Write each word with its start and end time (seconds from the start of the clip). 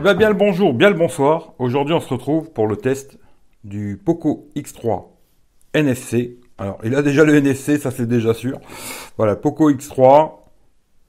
Eh 0.00 0.02
bien, 0.02 0.14
bien 0.14 0.28
le 0.30 0.34
bonjour, 0.34 0.72
bien 0.72 0.88
le 0.88 0.96
bonsoir. 0.96 1.52
Aujourd'hui, 1.58 1.92
on 1.92 2.00
se 2.00 2.08
retrouve 2.08 2.50
pour 2.52 2.66
le 2.66 2.76
test 2.76 3.18
du 3.64 4.00
Poco 4.02 4.48
X3 4.56 5.08
NFC. 5.74 6.38
Alors, 6.56 6.78
il 6.84 6.94
a 6.94 7.02
déjà 7.02 7.22
le 7.22 7.34
NFC, 7.34 7.76
ça 7.76 7.90
c'est 7.90 8.06
déjà 8.06 8.32
sûr. 8.32 8.60
Voilà, 9.18 9.36
Poco 9.36 9.70
X3. 9.70 10.30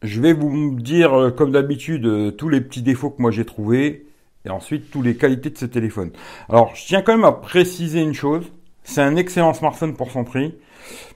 Je 0.01 0.19
vais 0.19 0.33
vous 0.33 0.75
dire, 0.75 1.17
euh, 1.17 1.31
comme 1.31 1.53
d'habitude, 1.53 2.05
euh, 2.05 2.31
tous 2.31 2.49
les 2.49 2.59
petits 2.59 2.81
défauts 2.81 3.11
que 3.11 3.21
moi 3.21 3.31
j'ai 3.31 3.45
trouvés. 3.45 4.07
Et 4.43 4.49
ensuite, 4.49 4.91
toutes 4.91 5.05
les 5.05 5.15
qualités 5.15 5.51
de 5.51 5.57
ce 5.57 5.67
téléphone. 5.67 6.11
Alors, 6.49 6.75
je 6.75 6.85
tiens 6.85 7.01
quand 7.01 7.15
même 7.15 7.23
à 7.23 7.31
préciser 7.31 8.01
une 8.01 8.13
chose. 8.13 8.51
C'est 8.83 9.01
un 9.01 9.15
excellent 9.15 9.53
smartphone 9.53 9.95
pour 9.95 10.11
son 10.11 10.25
prix. 10.25 10.53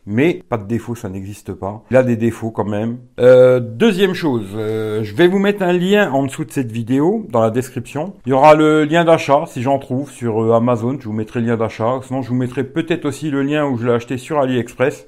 Mais 0.05 0.43
pas 0.47 0.57
de 0.57 0.67
défaut, 0.67 0.93
ça 0.93 1.09
n'existe 1.09 1.53
pas. 1.53 1.83
Il 1.89 1.97
a 1.97 2.03
des 2.03 2.15
défauts 2.15 2.51
quand 2.51 2.65
même. 2.65 2.99
Euh, 3.19 3.59
deuxième 3.59 4.13
chose, 4.13 4.47
euh, 4.55 5.03
je 5.03 5.15
vais 5.15 5.27
vous 5.27 5.39
mettre 5.39 5.63
un 5.63 5.73
lien 5.73 6.11
en 6.11 6.23
dessous 6.23 6.45
de 6.45 6.51
cette 6.51 6.71
vidéo, 6.71 7.25
dans 7.29 7.41
la 7.41 7.49
description. 7.49 8.13
Il 8.25 8.29
y 8.29 8.33
aura 8.33 8.53
le 8.53 8.83
lien 8.83 9.03
d'achat, 9.03 9.45
si 9.47 9.63
j'en 9.63 9.79
trouve, 9.79 10.11
sur 10.11 10.43
euh, 10.43 10.53
Amazon. 10.53 10.97
Je 10.99 11.05
vous 11.07 11.13
mettrai 11.13 11.41
le 11.41 11.47
lien 11.47 11.57
d'achat. 11.57 11.99
Sinon, 12.03 12.21
je 12.21 12.29
vous 12.29 12.35
mettrai 12.35 12.63
peut-être 12.63 13.05
aussi 13.05 13.31
le 13.31 13.41
lien 13.41 13.65
où 13.65 13.77
je 13.77 13.87
l'ai 13.87 13.93
acheté 13.93 14.17
sur 14.17 14.39
AliExpress. 14.39 15.07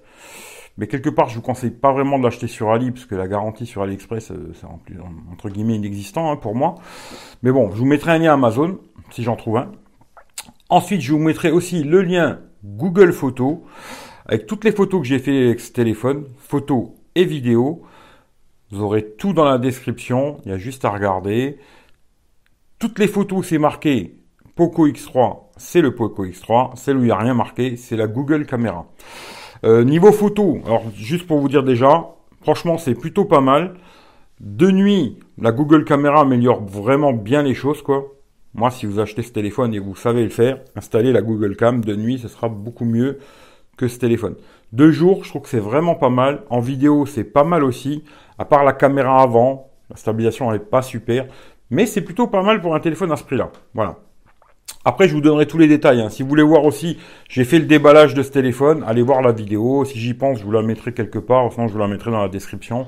Mais 0.80 0.88
quelque 0.88 1.10
part, 1.10 1.30
je 1.30 1.36
vous 1.36 1.42
conseille 1.42 1.72
pas 1.72 1.92
vraiment 1.92 2.18
de 2.18 2.24
l'acheter 2.24 2.48
sur 2.48 2.72
Ali, 2.72 2.92
parce 2.92 3.06
que 3.06 3.16
la 3.16 3.28
garantie 3.28 3.66
sur 3.66 3.82
AliExpress, 3.82 4.32
c'est 4.54 4.68
entre 5.32 5.50
guillemets 5.50 5.76
inexistant 5.76 6.32
hein, 6.32 6.36
pour 6.36 6.56
moi. 6.56 6.76
Mais 7.42 7.52
bon, 7.52 7.72
je 7.72 7.78
vous 7.78 7.86
mettrai 7.86 8.12
un 8.12 8.20
lien 8.20 8.34
Amazon, 8.34 8.78
si 9.10 9.24
j'en 9.24 9.36
trouve 9.36 9.58
un. 9.58 9.72
Ensuite, 10.70 11.02
je 11.02 11.14
vous 11.14 11.20
mettrai 11.20 11.50
aussi 11.50 11.84
le 11.84 12.02
lien 12.02 12.40
Google 12.64 13.14
Photos 13.14 13.58
avec 14.28 14.46
toutes 14.46 14.66
les 14.66 14.72
photos 14.72 15.02
que 15.02 15.08
j'ai 15.08 15.20
fait 15.20 15.46
avec 15.46 15.60
ce 15.60 15.72
téléphone, 15.72 16.26
photos 16.38 16.90
et 17.16 17.26
vidéos. 17.26 17.84
Vous 18.72 18.84
aurez 18.84 19.12
tout 19.18 19.34
dans 19.34 19.46
la 19.46 19.58
description, 19.58 20.40
il 20.46 20.52
y 20.52 20.54
a 20.54 20.58
juste 20.58 20.84
à 20.84 20.90
regarder. 20.90 21.58
Toutes 22.78 23.00
les 23.00 23.08
photos, 23.08 23.48
c'est 23.48 23.58
marqué 23.58 24.18
Poco 24.56 24.88
X3, 24.88 25.44
c'est 25.56 25.82
le 25.82 25.96
Poco 25.96 26.26
X3. 26.26 26.76
Celle 26.76 26.98
où 26.98 27.02
il 27.02 27.06
n'y 27.06 27.12
a 27.12 27.18
rien 27.18 27.34
marqué, 27.34 27.78
c'est 27.78 27.96
la 27.96 28.08
Google 28.08 28.46
Caméra. 28.46 28.86
Euh, 29.64 29.84
niveau 29.84 30.12
photo, 30.12 30.60
alors 30.66 30.84
juste 30.94 31.26
pour 31.26 31.40
vous 31.40 31.50
dire 31.50 31.64
déjà, 31.64 32.06
franchement 32.42 32.78
c'est 32.78 32.94
plutôt 32.94 33.26
pas 33.26 33.42
mal. 33.42 33.76
De 34.40 34.70
nuit, 34.70 35.18
la 35.40 35.52
Google 35.52 35.84
Caméra 35.84 36.22
améliore 36.22 36.64
vraiment 36.64 37.12
bien 37.14 37.42
les 37.42 37.56
choses, 37.56 37.82
quoi. 37.82 38.14
Moi, 38.54 38.70
si 38.70 38.86
vous 38.86 39.00
achetez 39.00 39.24
ce 39.24 39.32
téléphone 39.32 39.74
et 39.74 39.80
vous 39.80 39.96
savez 39.96 40.24
le 40.24 40.30
faire, 40.30 40.60
installez 40.76 41.12
la 41.12 41.22
Google 41.22 41.56
Cam 41.56 41.84
de 41.84 41.96
nuit, 41.96 42.20
ce 42.20 42.28
sera 42.28 42.50
beaucoup 42.50 42.86
mieux 42.86 43.18
que 43.78 43.88
ce 43.88 44.00
téléphone. 44.00 44.36
Deux 44.74 44.92
jours, 44.92 45.24
je 45.24 45.30
trouve 45.30 45.44
que 45.44 45.50
c'est 45.50 45.60
vraiment 45.60 45.96
pas 45.96 46.10
mal. 46.10 46.44
En 46.50 46.60
vidéo, 46.60 47.06
c'est 47.06 47.24
pas 47.24 47.44
mal 47.44 47.64
aussi. 47.64 48.04
À 48.38 48.46
part 48.46 48.64
la 48.64 48.74
caméra 48.74 49.22
avant, 49.22 49.70
la 49.90 49.96
stabilisation 49.96 50.52
n'est 50.52 50.60
pas 50.60 50.82
super. 50.82 51.26
Mais 51.70 51.86
c'est 51.86 52.02
plutôt 52.02 52.28
pas 52.28 52.44
mal 52.44 52.62
pour 52.62 52.76
un 52.76 52.80
téléphone 52.80 53.12
à 53.12 53.16
ce 53.16 53.24
prix-là. 53.24 53.52
Voilà. 53.74 53.98
Après, 54.84 55.08
je 55.08 55.14
vous 55.14 55.22
donnerai 55.22 55.48
tous 55.48 55.58
les 55.58 55.68
détails. 55.68 56.02
Hein. 56.02 56.10
Si 56.10 56.24
vous 56.24 56.30
voulez 56.30 56.44
voir 56.44 56.66
aussi, 56.66 56.98
j'ai 57.30 57.44
fait 57.44 57.60
le 57.60 57.66
déballage 57.66 58.14
de 58.14 58.24
ce 58.24 58.32
téléphone. 58.32 58.84
Allez 58.88 59.02
voir 59.02 59.22
la 59.22 59.32
vidéo. 59.32 59.86
Si 59.86 60.00
j'y 60.00 60.14
pense, 60.14 60.40
je 60.40 60.44
vous 60.44 60.52
la 60.52 60.62
mettrai 60.62 60.94
quelque 60.94 61.20
part. 61.20 61.52
Sinon, 61.52 61.68
je 61.68 61.74
vous 61.74 61.80
la 61.80 61.88
mettrai 61.88 62.12
dans 62.12 62.22
la 62.22 62.30
description. 62.30 62.88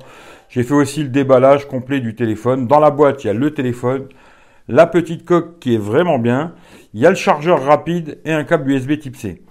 J'ai 0.50 0.64
fait 0.64 0.74
aussi 0.74 1.03
le 1.03 1.09
déballage 1.09 1.68
complet 1.68 2.00
du 2.00 2.16
téléphone. 2.16 2.68
Dans 2.68 2.80
la 2.80 2.90
boîte, 2.90 3.24
il 3.24 3.28
y 3.28 3.30
a 3.30 3.34
le 3.34 3.53
téléphone, 3.53 4.08
la 4.68 4.88
petite 4.88 5.26
coque 5.26 5.59
qui 5.59 5.76
est 5.76 5.80
vraiment 5.80 6.20
bien. 6.20 6.53
Il 6.94 7.02
y 7.02 7.06
a 7.06 7.09
le 7.09 7.16
chargeur 7.16 7.64
rapide 7.64 8.20
et 8.26 8.31
un 8.31 8.44
câble 8.44 8.72
USB 8.72 8.98
Type 8.98 9.16
C. 9.16 9.42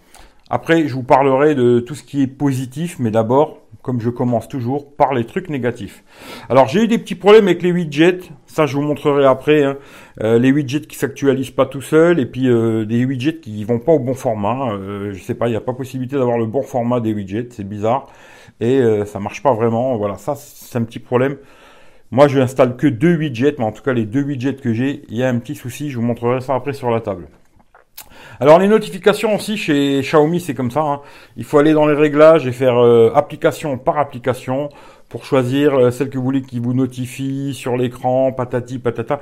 Après, 0.51 0.89
je 0.89 0.95
vous 0.95 1.03
parlerai 1.03 1.55
de 1.55 1.81
tout 1.81 1.95
ce 1.95 2.03
qui 2.03 2.23
est 2.23 2.27
positif, 2.27 2.97
mais 2.99 3.11
d'abord, 3.11 3.59
comme 3.83 4.01
je 4.01 4.09
commence 4.09 4.49
toujours, 4.49 4.95
par 4.97 5.13
les 5.13 5.25
trucs 5.25 5.51
négatifs. 5.51 6.05
Alors, 6.49 6.69
j'ai 6.69 6.85
eu 6.85 6.89
des 6.89 6.99
petits 6.99 7.15
problèmes 7.15 7.47
avec 7.47 7.63
les 7.63 7.71
widgets. 7.71 8.21
Ça, 8.47 8.65
je 8.65 8.77
vous 8.77 8.83
montrerai 8.83 9.27
après. 9.27 9.63
Hein. 9.65 9.77
Euh, 10.23 10.39
les 10.39 10.51
widgets 10.51 10.87
qui 10.87 10.97
s'actualisent 10.97 11.51
pas 11.51 11.67
tout 11.67 11.83
seuls, 11.83 12.19
et 12.19 12.27
puis 12.27 12.49
euh, 12.49 12.87
des 12.87 13.05
widgets 13.05 13.41
qui 13.41 13.63
vont 13.65 13.79
pas 13.79 13.93
au 13.93 13.99
bon 13.99 14.15
format. 14.15 14.73
Euh, 14.73 15.13
je 15.13 15.23
sais 15.23 15.35
pas, 15.35 15.49
il 15.49 15.51
n'y 15.51 15.57
a 15.57 15.61
pas 15.61 15.75
possibilité 15.75 16.17
d'avoir 16.17 16.39
le 16.39 16.47
bon 16.47 16.63
format 16.63 17.01
des 17.01 17.13
widgets. 17.13 17.49
C'est 17.51 17.69
bizarre. 17.69 18.09
Et 18.61 18.79
euh, 18.79 19.05
ça 19.05 19.21
marche 19.21 19.43
pas 19.43 19.53
vraiment. 19.53 19.97
Voilà, 19.99 20.17
ça, 20.17 20.35
c'est 20.35 20.79
un 20.79 20.85
petit 20.85 20.99
problème. 20.99 21.37
Moi, 22.11 22.27
je 22.27 22.39
n'installe 22.39 22.77
que 22.77 22.87
deux 22.87 23.17
widgets, 23.17 23.57
mais 23.59 23.65
en 23.65 23.73
tout 23.73 23.83
cas, 23.83 23.93
les 23.93 24.07
deux 24.07 24.23
widgets 24.23 24.57
que 24.57 24.73
j'ai, 24.73 25.03
il 25.11 25.17
y 25.17 25.23
a 25.23 25.29
un 25.29 25.39
petit 25.39 25.55
souci. 25.55 25.91
Je 25.91 25.97
vous 25.97 26.05
montrerai 26.05 26.41
ça 26.41 26.55
après 26.55 26.73
sur 26.73 26.91
la 26.91 27.03
table. 27.03 27.29
Alors 28.41 28.59
les 28.59 28.69
notifications 28.69 29.35
aussi 29.35 29.57
chez 29.57 30.01
Xiaomi 30.01 30.41
c'est 30.41 30.55
comme 30.55 30.71
ça. 30.71 30.81
Hein. 30.81 31.01
Il 31.37 31.45
faut 31.45 31.59
aller 31.59 31.73
dans 31.73 31.87
les 31.87 31.95
réglages 31.95 32.47
et 32.47 32.53
faire 32.53 32.79
euh, 32.79 33.11
application 33.15 33.79
par 33.79 33.99
application 33.99 34.69
pour 35.09 35.25
choisir 35.25 35.75
euh, 35.75 35.91
celle 35.91 36.11
que 36.11 36.19
vous 36.19 36.25
voulez 36.25 36.43
qui 36.43 36.59
vous 36.59 36.75
notifie 36.75 37.55
sur 37.55 37.77
l'écran, 37.77 38.33
patati 38.33 38.79
patata. 38.79 39.21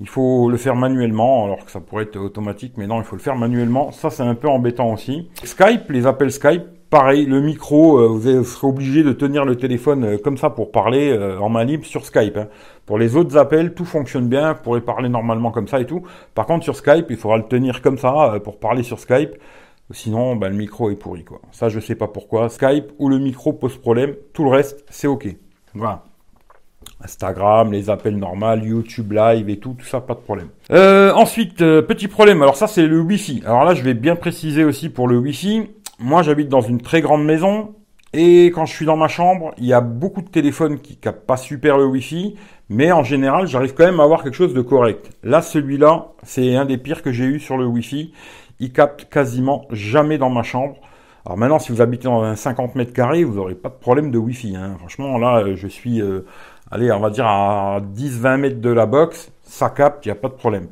Il 0.00 0.08
faut 0.08 0.50
le 0.50 0.56
faire 0.56 0.74
manuellement, 0.74 1.44
alors 1.44 1.64
que 1.64 1.70
ça 1.70 1.80
pourrait 1.80 2.04
être 2.04 2.16
automatique, 2.16 2.74
mais 2.76 2.86
non, 2.86 2.98
il 2.98 3.04
faut 3.04 3.14
le 3.14 3.22
faire 3.22 3.36
manuellement. 3.36 3.92
Ça, 3.92 4.10
c'est 4.10 4.24
un 4.24 4.34
peu 4.34 4.48
embêtant 4.48 4.92
aussi. 4.92 5.28
Skype, 5.44 5.88
les 5.88 6.06
appels 6.06 6.32
Skype, 6.32 6.64
pareil, 6.94 7.26
le 7.26 7.40
micro, 7.40 7.98
euh, 7.98 8.06
vous 8.06 8.44
serez 8.44 8.66
obligé 8.68 9.02
de 9.02 9.12
tenir 9.12 9.44
le 9.44 9.56
téléphone 9.56 10.16
comme 10.18 10.36
ça 10.36 10.50
pour 10.50 10.70
parler 10.70 11.12
en 11.40 11.48
main 11.48 11.64
libre 11.64 11.84
sur 11.84 12.04
Skype. 12.04 12.36
Hein. 12.36 12.46
Pour 12.86 12.98
les 12.98 13.16
autres 13.16 13.36
appels, 13.36 13.74
tout 13.74 13.84
fonctionne 13.84 14.28
bien, 14.28 14.52
vous 14.52 14.62
pourrez 14.62 14.80
parler 14.80 15.08
normalement 15.08 15.50
comme 15.50 15.66
ça 15.66 15.80
et 15.80 15.86
tout. 15.86 16.02
Par 16.36 16.46
contre, 16.46 16.62
sur 16.62 16.76
Skype, 16.76 17.06
il 17.10 17.16
faudra 17.16 17.38
le 17.38 17.44
tenir 17.44 17.82
comme 17.82 17.98
ça 17.98 18.34
euh, 18.34 18.38
pour 18.38 18.60
parler 18.60 18.84
sur 18.84 19.00
Skype. 19.00 19.34
Sinon, 19.90 20.36
bah, 20.36 20.48
le 20.48 20.54
micro 20.54 20.88
est 20.90 20.94
pourri, 20.94 21.24
quoi. 21.24 21.40
Ça, 21.50 21.68
je 21.68 21.80
sais 21.80 21.96
pas 21.96 22.06
pourquoi. 22.06 22.48
Skype 22.48 22.92
ou 22.98 23.08
le 23.08 23.18
micro 23.18 23.52
pose 23.52 23.76
problème. 23.76 24.14
Tout 24.32 24.44
le 24.44 24.50
reste, 24.50 24.84
c'est 24.88 25.08
OK. 25.08 25.26
Voilà. 25.74 26.04
Instagram, 27.02 27.72
les 27.72 27.90
appels 27.90 28.16
normaux, 28.16 28.56
YouTube 28.56 29.12
Live 29.12 29.48
et 29.48 29.58
tout, 29.58 29.74
tout 29.78 29.86
ça, 29.86 30.00
pas 30.00 30.14
de 30.14 30.20
problème. 30.20 30.48
Euh, 30.70 31.12
ensuite, 31.12 31.60
euh, 31.60 31.82
petit 31.82 32.08
problème. 32.08 32.42
Alors 32.42 32.56
ça, 32.56 32.66
c'est 32.66 32.86
le 32.86 33.00
Wi-Fi. 33.00 33.42
Alors 33.44 33.64
là, 33.64 33.74
je 33.74 33.82
vais 33.82 33.94
bien 33.94 34.16
préciser 34.16 34.64
aussi 34.64 34.90
pour 34.90 35.08
le 35.08 35.18
Wi-Fi. 35.18 35.68
Moi, 35.98 36.22
j'habite 36.22 36.48
dans 36.48 36.60
une 36.60 36.80
très 36.80 37.00
grande 37.00 37.24
maison. 37.24 37.74
Et 38.12 38.46
quand 38.46 38.64
je 38.64 38.72
suis 38.72 38.86
dans 38.86 38.96
ma 38.96 39.08
chambre, 39.08 39.54
il 39.58 39.64
y 39.64 39.72
a 39.72 39.80
beaucoup 39.80 40.22
de 40.22 40.28
téléphones 40.28 40.78
qui 40.78 40.96
captent 40.96 41.26
pas 41.26 41.36
super 41.36 41.78
le 41.78 41.86
Wi-Fi, 41.86 42.36
mais 42.68 42.92
en 42.92 43.02
général, 43.02 43.48
j'arrive 43.48 43.74
quand 43.74 43.84
même 43.84 43.98
à 43.98 44.04
avoir 44.04 44.22
quelque 44.22 44.36
chose 44.36 44.54
de 44.54 44.60
correct. 44.60 45.10
Là, 45.24 45.42
celui-là, 45.42 46.12
c'est 46.22 46.54
un 46.54 46.64
des 46.64 46.78
pires 46.78 47.02
que 47.02 47.10
j'ai 47.10 47.24
eu 47.24 47.40
sur 47.40 47.56
le 47.56 47.66
Wi-Fi. 47.66 48.12
Il 48.60 48.72
capte 48.72 49.08
quasiment 49.10 49.66
jamais 49.70 50.16
dans 50.16 50.30
ma 50.30 50.44
chambre. 50.44 50.76
Alors 51.26 51.38
maintenant, 51.38 51.58
si 51.58 51.72
vous 51.72 51.80
habitez 51.80 52.04
dans 52.04 52.22
un 52.22 52.36
50 52.36 52.76
mètres 52.76 52.92
carrés, 52.92 53.24
vous 53.24 53.34
n'aurez 53.34 53.56
pas 53.56 53.68
de 53.68 53.74
problème 53.74 54.12
de 54.12 54.18
Wi-Fi. 54.18 54.54
Hein. 54.56 54.76
Franchement, 54.78 55.18
là, 55.18 55.54
je 55.54 55.66
suis, 55.66 56.00
euh, 56.00 56.20
allez, 56.70 56.92
on 56.92 57.00
va 57.00 57.10
dire 57.10 57.26
à 57.26 57.80
10-20 57.96 58.36
mètres 58.36 58.60
de 58.60 58.70
la 58.70 58.86
box, 58.86 59.32
ça 59.42 59.70
capte, 59.70 60.06
il 60.06 60.08
n'y 60.08 60.12
a 60.12 60.16
pas 60.16 60.28
de 60.28 60.34
problème. 60.34 60.68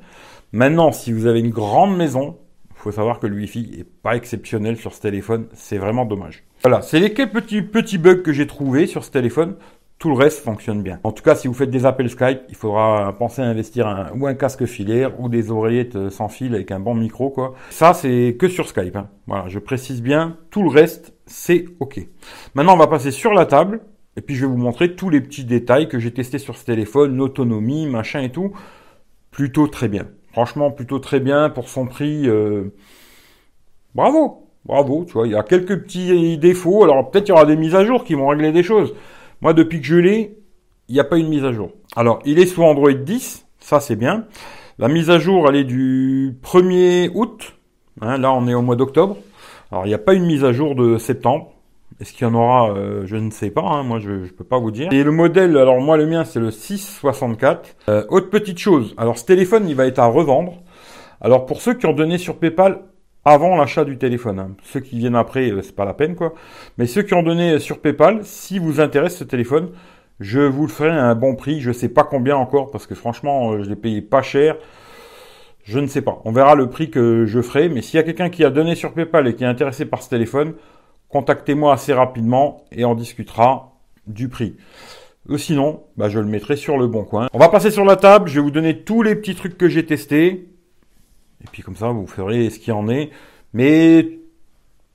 Maintenant, 0.52 0.92
si 0.92 1.12
vous 1.12 1.26
avez 1.26 1.40
une 1.40 1.50
grande 1.50 1.96
maison, 1.96 2.36
faut 2.82 2.92
savoir 2.92 3.20
que 3.20 3.26
le 3.26 3.36
Wi-Fi 3.36 3.76
est 3.78 3.84
pas 3.84 4.16
exceptionnel 4.16 4.76
sur 4.76 4.92
ce 4.92 5.00
téléphone. 5.00 5.46
C'est 5.54 5.78
vraiment 5.78 6.04
dommage. 6.04 6.42
Voilà, 6.62 6.82
c'est 6.82 6.98
les 6.98 7.12
quelques 7.12 7.32
petits, 7.32 7.62
petits 7.62 7.98
bugs 7.98 8.22
que 8.22 8.32
j'ai 8.32 8.46
trouvés 8.46 8.86
sur 8.86 9.04
ce 9.04 9.10
téléphone. 9.10 9.54
Tout 9.98 10.08
le 10.08 10.16
reste 10.16 10.40
fonctionne 10.40 10.82
bien. 10.82 10.98
En 11.04 11.12
tout 11.12 11.22
cas, 11.22 11.36
si 11.36 11.46
vous 11.46 11.54
faites 11.54 11.70
des 11.70 11.86
appels 11.86 12.10
Skype, 12.10 12.40
il 12.48 12.56
faudra 12.56 13.14
penser 13.16 13.40
à 13.40 13.44
investir 13.44 13.86
un, 13.86 14.10
ou 14.18 14.26
un 14.26 14.34
casque 14.34 14.64
filaire 14.64 15.20
ou 15.20 15.28
des 15.28 15.52
oreillettes 15.52 15.94
euh, 15.94 16.10
sans 16.10 16.28
fil 16.28 16.56
avec 16.56 16.72
un 16.72 16.80
bon 16.80 16.96
micro, 16.96 17.30
quoi. 17.30 17.54
Ça, 17.70 17.94
c'est 17.94 18.36
que 18.36 18.48
sur 18.48 18.68
Skype. 18.68 18.96
Hein. 18.96 19.08
Voilà, 19.28 19.48
je 19.48 19.60
précise 19.60 20.02
bien. 20.02 20.36
Tout 20.50 20.64
le 20.64 20.70
reste, 20.70 21.14
c'est 21.26 21.66
OK. 21.78 22.00
Maintenant, 22.54 22.74
on 22.74 22.78
va 22.78 22.88
passer 22.88 23.12
sur 23.12 23.32
la 23.32 23.46
table. 23.46 23.80
Et 24.16 24.22
puis, 24.22 24.34
je 24.34 24.44
vais 24.44 24.50
vous 24.50 24.58
montrer 24.58 24.96
tous 24.96 25.08
les 25.08 25.20
petits 25.20 25.44
détails 25.44 25.88
que 25.88 26.00
j'ai 26.00 26.12
testés 26.12 26.38
sur 26.38 26.56
ce 26.56 26.64
téléphone, 26.64 27.16
l'autonomie, 27.16 27.86
machin 27.86 28.22
et 28.22 28.32
tout. 28.32 28.52
Plutôt 29.30 29.68
très 29.68 29.86
bien. 29.86 30.08
Franchement, 30.32 30.70
plutôt 30.70 30.98
très 30.98 31.20
bien 31.20 31.50
pour 31.50 31.68
son 31.68 31.86
prix. 31.86 32.28
Euh... 32.28 32.72
Bravo 33.94 34.38
Bravo, 34.64 35.04
tu 35.04 35.14
vois, 35.14 35.26
il 35.26 35.32
y 35.32 35.36
a 35.36 35.42
quelques 35.42 35.82
petits 35.82 36.38
défauts. 36.38 36.84
Alors 36.84 37.10
peut-être 37.10 37.28
il 37.28 37.30
y 37.30 37.32
aura 37.32 37.46
des 37.46 37.56
mises 37.56 37.74
à 37.74 37.84
jour 37.84 38.04
qui 38.04 38.14
vont 38.14 38.28
régler 38.28 38.52
des 38.52 38.62
choses. 38.62 38.94
Moi, 39.40 39.54
depuis 39.54 39.80
que 39.80 39.86
je 39.86 39.96
l'ai, 39.96 40.38
il 40.88 40.94
n'y 40.94 41.00
a 41.00 41.04
pas 41.04 41.18
une 41.18 41.28
mise 41.28 41.44
à 41.44 41.52
jour. 41.52 41.70
Alors, 41.96 42.20
il 42.24 42.38
est 42.38 42.46
sous 42.46 42.62
Android 42.62 42.92
10, 42.92 43.44
ça 43.58 43.80
c'est 43.80 43.96
bien. 43.96 44.26
La 44.78 44.86
mise 44.88 45.10
à 45.10 45.18
jour, 45.18 45.48
elle 45.48 45.56
est 45.56 45.64
du 45.64 46.36
1er 46.44 47.10
août. 47.12 47.54
Hein, 48.00 48.18
là, 48.18 48.32
on 48.32 48.46
est 48.46 48.54
au 48.54 48.62
mois 48.62 48.76
d'octobre. 48.76 49.16
Alors, 49.72 49.84
il 49.84 49.88
n'y 49.88 49.94
a 49.94 49.98
pas 49.98 50.14
une 50.14 50.26
mise 50.26 50.44
à 50.44 50.52
jour 50.52 50.76
de 50.76 50.96
septembre. 50.96 51.52
Est-ce 52.00 52.12
qu'il 52.12 52.26
y 52.26 52.30
en 52.30 52.34
aura 52.34 52.70
euh, 52.70 53.02
Je 53.06 53.16
ne 53.16 53.30
sais 53.30 53.50
pas. 53.50 53.62
Hein, 53.62 53.82
moi, 53.82 53.98
je 53.98 54.10
ne 54.10 54.26
peux 54.26 54.44
pas 54.44 54.58
vous 54.58 54.70
dire. 54.70 54.92
Et 54.92 55.02
le 55.02 55.10
modèle, 55.10 55.56
alors 55.56 55.80
moi, 55.80 55.96
le 55.96 56.06
mien, 56.06 56.24
c'est 56.24 56.40
le 56.40 56.50
664. 56.50 57.76
Euh, 57.88 58.04
autre 58.08 58.30
petite 58.30 58.58
chose. 58.58 58.94
Alors, 58.96 59.18
ce 59.18 59.24
téléphone, 59.24 59.68
il 59.68 59.76
va 59.76 59.86
être 59.86 59.98
à 59.98 60.06
revendre. 60.06 60.62
Alors, 61.20 61.46
pour 61.46 61.60
ceux 61.60 61.74
qui 61.74 61.86
ont 61.86 61.92
donné 61.92 62.18
sur 62.18 62.38
PayPal, 62.38 62.80
avant 63.24 63.56
l'achat 63.56 63.84
du 63.84 63.98
téléphone. 63.98 64.38
Hein. 64.38 64.50
Ceux 64.64 64.80
qui 64.80 64.98
viennent 64.98 65.14
après, 65.14 65.50
euh, 65.50 65.62
c'est 65.62 65.76
pas 65.76 65.84
la 65.84 65.94
peine 65.94 66.16
quoi. 66.16 66.34
Mais 66.78 66.86
ceux 66.86 67.02
qui 67.02 67.14
ont 67.14 67.22
donné 67.22 67.58
sur 67.58 67.80
PayPal, 67.80 68.20
si 68.24 68.58
vous 68.58 68.80
intéresse 68.80 69.16
ce 69.16 69.24
téléphone, 69.24 69.70
je 70.20 70.40
vous 70.40 70.62
le 70.62 70.68
ferai 70.68 70.90
à 70.90 71.04
un 71.04 71.14
bon 71.14 71.34
prix. 71.36 71.60
Je 71.60 71.72
sais 71.72 71.88
pas 71.88 72.04
combien 72.04 72.36
encore 72.36 72.70
parce 72.70 72.86
que 72.86 72.94
franchement, 72.94 73.52
euh, 73.52 73.62
je 73.62 73.68
l'ai 73.68 73.76
payé 73.76 74.02
pas 74.02 74.22
cher. 74.22 74.56
Je 75.64 75.78
ne 75.78 75.86
sais 75.86 76.02
pas. 76.02 76.20
On 76.24 76.32
verra 76.32 76.56
le 76.56 76.68
prix 76.68 76.90
que 76.90 77.24
je 77.24 77.40
ferai. 77.40 77.68
Mais 77.68 77.82
s'il 77.82 77.96
y 77.96 78.00
a 78.00 78.02
quelqu'un 78.02 78.30
qui 78.30 78.44
a 78.44 78.50
donné 78.50 78.74
sur 78.74 78.92
PayPal 78.92 79.28
et 79.28 79.34
qui 79.34 79.44
est 79.44 79.46
intéressé 79.46 79.84
par 79.84 80.02
ce 80.02 80.10
téléphone, 80.10 80.54
contactez-moi 81.12 81.72
assez 81.72 81.92
rapidement 81.92 82.64
et 82.72 82.84
on 82.84 82.94
discutera 82.94 83.74
du 84.06 84.28
prix. 84.28 84.56
Ou 85.28 85.38
sinon, 85.38 85.84
bah, 85.96 86.08
je 86.08 86.18
le 86.18 86.26
mettrai 86.26 86.56
sur 86.56 86.78
le 86.78 86.88
bon 86.88 87.04
coin. 87.04 87.28
On 87.32 87.38
va 87.38 87.48
passer 87.48 87.70
sur 87.70 87.84
la 87.84 87.96
table, 87.96 88.28
je 88.28 88.34
vais 88.34 88.40
vous 88.40 88.50
donner 88.50 88.82
tous 88.82 89.02
les 89.02 89.14
petits 89.14 89.34
trucs 89.34 89.56
que 89.56 89.68
j'ai 89.68 89.86
testés. 89.86 90.48
Et 91.42 91.48
puis 91.52 91.62
comme 91.62 91.76
ça, 91.76 91.88
vous 91.90 92.06
ferez 92.06 92.50
ce 92.50 92.58
qu'il 92.58 92.72
en 92.72 92.88
est. 92.88 93.10
Mais 93.52 94.18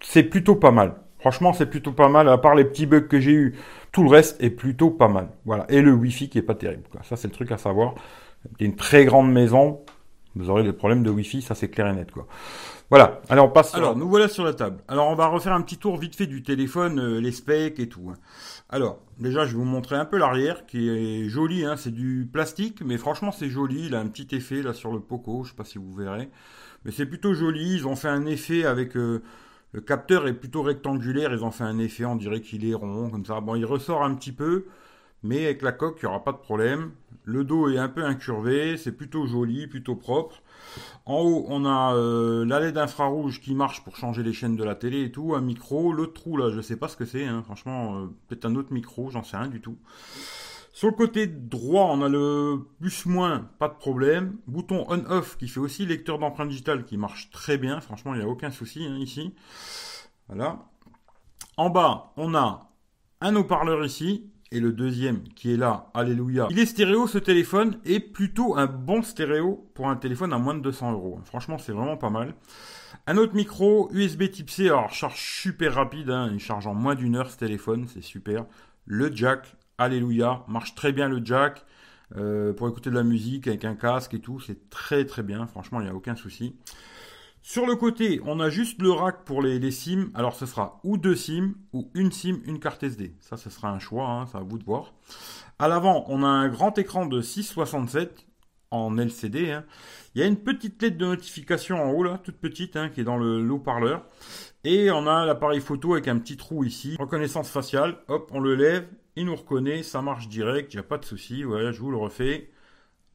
c'est 0.02 0.24
plutôt 0.24 0.56
pas 0.56 0.72
mal. 0.72 0.96
Franchement, 1.20 1.54
c'est 1.54 1.66
plutôt 1.66 1.94
pas 1.94 2.10
mal. 2.10 2.28
À 2.30 2.38
part 2.38 2.56
les 2.56 2.66
petits 2.66 2.86
bugs 2.86 3.02
que 3.02 3.20
j'ai 3.20 3.32
eu, 3.32 3.56
tout 3.92 4.04
le 4.04 4.10
reste 4.10 4.42
est 4.44 4.50
plutôt 4.50 4.90
pas 4.90 5.08
mal. 5.08 5.30
Voilà. 5.46 5.66
Et 5.70 5.82
le 5.82 5.94
Wi-Fi 5.94 6.30
qui 6.30 6.38
est 6.38 6.44
pas 6.44 6.56
terrible. 6.56 6.84
Ça, 7.04 7.16
c'est 7.16 7.28
le 7.28 7.34
truc 7.34 7.52
à 7.52 7.58
savoir. 7.58 7.96
Une 8.60 8.76
très 8.76 9.06
grande 9.06 9.32
maison. 9.32 9.82
Vous 10.36 10.50
aurez 10.50 10.64
des 10.64 10.74
problèmes 10.74 11.04
de 11.04 11.10
Wi-Fi, 11.10 11.42
ça 11.42 11.56
c'est 11.56 11.70
clair 11.70 11.88
et 11.88 11.94
net 11.94 12.12
quoi. 12.12 12.28
Voilà. 12.90 13.22
Alors 13.28 13.48
on 13.48 13.50
passe. 13.50 13.76
Alors 13.76 13.98
nous 13.98 14.08
voilà 14.08 14.30
sur 14.30 14.46
la 14.46 14.54
table. 14.54 14.82
Alors 14.88 15.10
on 15.10 15.16
va 15.16 15.28
refaire 15.28 15.54
un 15.54 15.62
petit 15.62 15.78
tour 15.78 15.98
vite 15.98 16.16
fait 16.16 16.28
du 16.28 16.42
téléphone, 16.42 17.00
euh, 17.00 17.20
les 17.20 17.34
specs 17.34 17.80
et 17.80 17.90
tout. 17.90 18.10
Hein. 18.10 18.18
Alors 18.70 19.00
déjà 19.20 19.46
je 19.46 19.52
vais 19.52 19.58
vous 19.58 19.66
montrer 19.66 19.98
un 19.98 20.06
peu 20.06 20.18
l'arrière 20.18 20.66
qui 20.66 20.90
est 20.90 21.28
joli. 21.28 21.66
Hein. 21.66 21.76
C'est 21.76 21.94
du 21.94 22.30
plastique, 22.32 22.82
mais 22.82 22.98
franchement 22.98 23.32
c'est 23.32 23.50
joli. 23.50 23.88
Il 23.88 23.96
a 23.96 24.00
un 24.00 24.08
petit 24.08 24.34
effet 24.36 24.62
là 24.62 24.74
sur 24.74 24.94
le 24.94 25.02
Poco. 25.02 25.44
Je 25.44 25.50
sais 25.50 25.56
pas 25.56 25.66
si 25.66 25.78
vous 25.78 25.94
verrez, 25.94 26.30
mais 26.86 26.92
c'est 26.92 27.06
plutôt 27.06 27.34
joli. 27.34 27.76
Ils 27.76 27.88
ont 27.88 27.98
fait 27.98 28.08
un 28.08 28.26
effet 28.26 28.66
avec 28.66 28.96
euh, 28.96 29.22
le 29.74 29.82
capteur 29.82 30.26
est 30.28 30.34
plutôt 30.34 30.62
rectangulaire. 30.62 31.34
Ils 31.34 31.44
ont 31.44 31.52
fait 31.52 31.66
un 31.66 31.80
effet, 31.80 32.06
on 32.06 32.16
dirait 32.16 32.40
qu'il 32.40 32.66
est 32.66 32.74
rond 32.74 33.10
comme 33.10 33.26
ça. 33.26 33.42
Bon, 33.42 33.56
il 33.56 33.66
ressort 33.66 34.04
un 34.04 34.16
petit 34.16 34.32
peu. 34.32 34.66
Mais 35.28 35.44
avec 35.44 35.62
la 35.62 35.74
coque, 35.74 36.00
il 36.02 36.06
n'y 36.06 36.10
aura 36.10 36.24
pas 36.24 36.32
de 36.32 36.38
problème. 36.38 36.92
Le 37.26 37.44
dos 37.44 37.70
est 37.70 37.78
un 37.78 37.90
peu 37.90 38.06
incurvé, 38.06 38.78
c'est 38.78 38.94
plutôt 38.94 39.28
joli, 39.28 39.68
plutôt 39.68 39.98
propre. 39.98 40.42
En 41.06 41.20
haut, 41.20 41.46
on 41.50 41.66
a 41.66 41.94
euh, 41.96 42.46
la 42.46 42.62
LED 42.62 42.78
infrarouge 42.78 43.42
qui 43.42 43.54
marche 43.54 43.84
pour 43.84 43.98
changer 43.98 44.24
les 44.24 44.32
chaînes 44.32 44.56
de 44.56 44.64
la 44.64 44.74
télé 44.74 45.04
et 45.04 45.12
tout, 45.12 45.36
un 45.36 45.42
micro. 45.42 45.92
L'autre 45.92 46.14
trou 46.14 46.38
là, 46.38 46.50
je 46.50 46.62
sais 46.62 46.78
pas 46.78 46.88
ce 46.88 46.96
que 46.96 47.04
c'est, 47.04 47.26
hein. 47.26 47.44
franchement, 47.44 47.98
euh, 47.98 48.06
peut-être 48.28 48.46
un 48.46 48.56
autre 48.56 48.72
micro, 48.72 49.10
j'en 49.10 49.24
sais 49.24 49.36
rien 49.36 49.50
du 49.50 49.60
tout. 49.60 49.78
Sur 50.72 50.88
le 50.88 50.94
côté 50.94 51.28
droit, 51.28 51.90
on 51.92 52.02
a 52.02 52.08
le 52.08 52.60
plus 52.80 53.06
moins, 53.06 53.50
pas 53.60 53.68
de 53.68 53.74
problème. 53.74 54.38
Bouton 54.48 54.86
on-off 54.88 55.38
qui 55.38 55.50
fait 55.50 55.60
aussi 55.60 55.86
lecteur 55.86 56.20
d'empreinte 56.20 56.48
digitale 56.48 56.86
qui 56.86 56.96
marche 56.96 57.32
très 57.32 57.58
bien. 57.58 57.82
Franchement, 57.82 58.14
il 58.14 58.20
n'y 58.20 58.26
a 58.26 58.30
aucun 58.30 58.52
souci 58.52 58.86
hein, 58.86 58.96
ici. 58.98 59.34
Voilà. 60.28 60.70
En 61.58 61.70
bas, 61.70 62.14
on 62.16 62.34
a 62.34 62.72
un 63.20 63.36
haut-parleur 63.36 63.84
ici 63.84 64.30
et 64.52 64.60
le 64.60 64.72
deuxième 64.72 65.24
qui 65.36 65.54
est 65.54 65.58
là, 65.58 65.90
alléluia. 65.94 66.48
Il 66.50 66.60
est 66.60 66.66
stéréo 66.66 67.08
ce 67.08 67.18
téléphone 67.18 67.80
et 67.86 68.00
plutôt 68.00 68.58
un 68.58 68.66
bon 68.66 69.02
stéréo 69.02 69.70
pour 69.74 69.90
un 69.90 69.96
téléphone 69.96 70.34
à 70.34 70.38
moins 70.38 70.56
de 70.56 70.62
200 70.62 70.94
euros. 70.94 71.20
Franchement, 71.26 71.58
c'est 71.58 71.72
vraiment 71.72 71.98
pas 71.98 72.10
mal. 72.10 72.34
Un 73.06 73.18
autre 73.18 73.36
micro 73.36 73.90
USB 73.92 74.30
type 74.32 74.50
C, 74.50 74.68
alors 74.68 74.92
charge 74.92 75.20
super 75.20 75.76
rapide, 75.76 76.10
hein. 76.10 76.30
il 76.34 76.40
charge 76.40 76.68
en 76.68 76.74
moins 76.74 76.96
d'une 76.96 77.16
heure 77.16 77.30
ce 77.30 77.38
téléphone, 77.38 77.88
c'est 77.94 78.04
super. 78.04 78.46
Le 78.86 79.14
jack, 79.14 79.56
alléluia, 79.78 80.44
marche 80.48 80.76
très 80.76 80.92
bien 80.92 81.10
le 81.10 81.24
jack. 81.24 81.66
Euh, 82.16 82.54
pour 82.54 82.70
écouter 82.70 82.90
de 82.90 82.96
la 82.96 83.04
musique 83.04 83.48
avec 83.48 83.66
un 83.66 83.76
casque 83.76 84.14
et 84.14 84.20
tout, 84.20 84.40
c'est 84.40 84.70
très 84.70 85.06
très 85.06 85.24
bien, 85.24 85.46
franchement 85.46 85.82
il 85.82 85.84
n'y 85.84 85.90
a 85.90 85.96
aucun 85.96 86.16
souci. 86.16 86.56
Sur 87.42 87.66
le 87.66 87.76
côté, 87.76 88.20
on 88.26 88.40
a 88.40 88.50
juste 88.50 88.82
le 88.82 88.92
rack 88.92 89.24
pour 89.24 89.42
les, 89.42 89.60
les 89.60 89.72
SIM. 89.72 90.10
Alors 90.14 90.36
ce 90.36 90.46
sera 90.46 90.80
ou 90.84 90.98
deux 90.98 91.16
SIM 91.16 91.54
ou 91.74 91.90
une 91.94 92.12
SIM, 92.12 92.40
une 92.46 92.60
carte 92.60 92.84
SD. 92.84 93.16
Ça, 93.20 93.38
ce 93.38 93.50
sera 93.50 93.70
un 93.70 93.80
choix, 93.80 94.08
hein, 94.08 94.26
c'est 94.26 94.38
à 94.38 94.42
vous 94.42 94.58
de 94.58 94.64
voir. 94.64 94.94
À 95.60 95.68
l'avant, 95.68 96.06
on 96.08 96.24
a 96.24 96.28
un 96.28 96.50
grand 96.50 96.78
écran 96.78 97.06
de 97.06 97.22
6,67 97.22 98.10
en 98.72 98.98
LCD. 98.98 99.52
Hein. 99.52 99.64
Il 100.14 100.22
y 100.22 100.24
a 100.24 100.28
une 100.28 100.38
petite 100.38 100.82
lettre 100.82 100.98
de 100.98 101.06
notification 101.06 101.82
en 101.82 101.92
haut 101.92 102.04
là, 102.04 102.20
toute 102.24 102.38
petite, 102.38 102.76
hein, 102.76 102.90
qui 102.90 103.02
est 103.02 103.06
dans 103.06 103.18
le 103.18 103.50
haut-parleur. 103.50 104.06
Et 104.64 104.92
on 104.92 105.08
a 105.08 105.26
l'appareil 105.26 105.62
photo 105.62 105.94
avec 105.94 106.08
un 106.08 106.18
petit 106.20 106.38
trou 106.38 106.64
ici. 106.64 106.96
Reconnaissance 107.00 107.50
faciale. 107.50 107.98
Hop, 108.08 108.30
on 108.34 108.40
le 108.40 108.56
lève, 108.56 108.88
il 109.16 109.26
nous 109.26 109.36
reconnaît, 109.36 109.84
ça 109.84 110.02
marche 110.02 110.28
direct, 110.28 110.74
il 110.74 110.78
n'y 110.78 110.82
a 110.82 110.84
pas 110.84 110.98
de 110.98 111.06
souci. 111.06 111.44
Voilà, 111.44 111.72
je 111.72 111.80
vous 111.80 111.92
le 111.92 111.98
refais. 111.98 112.52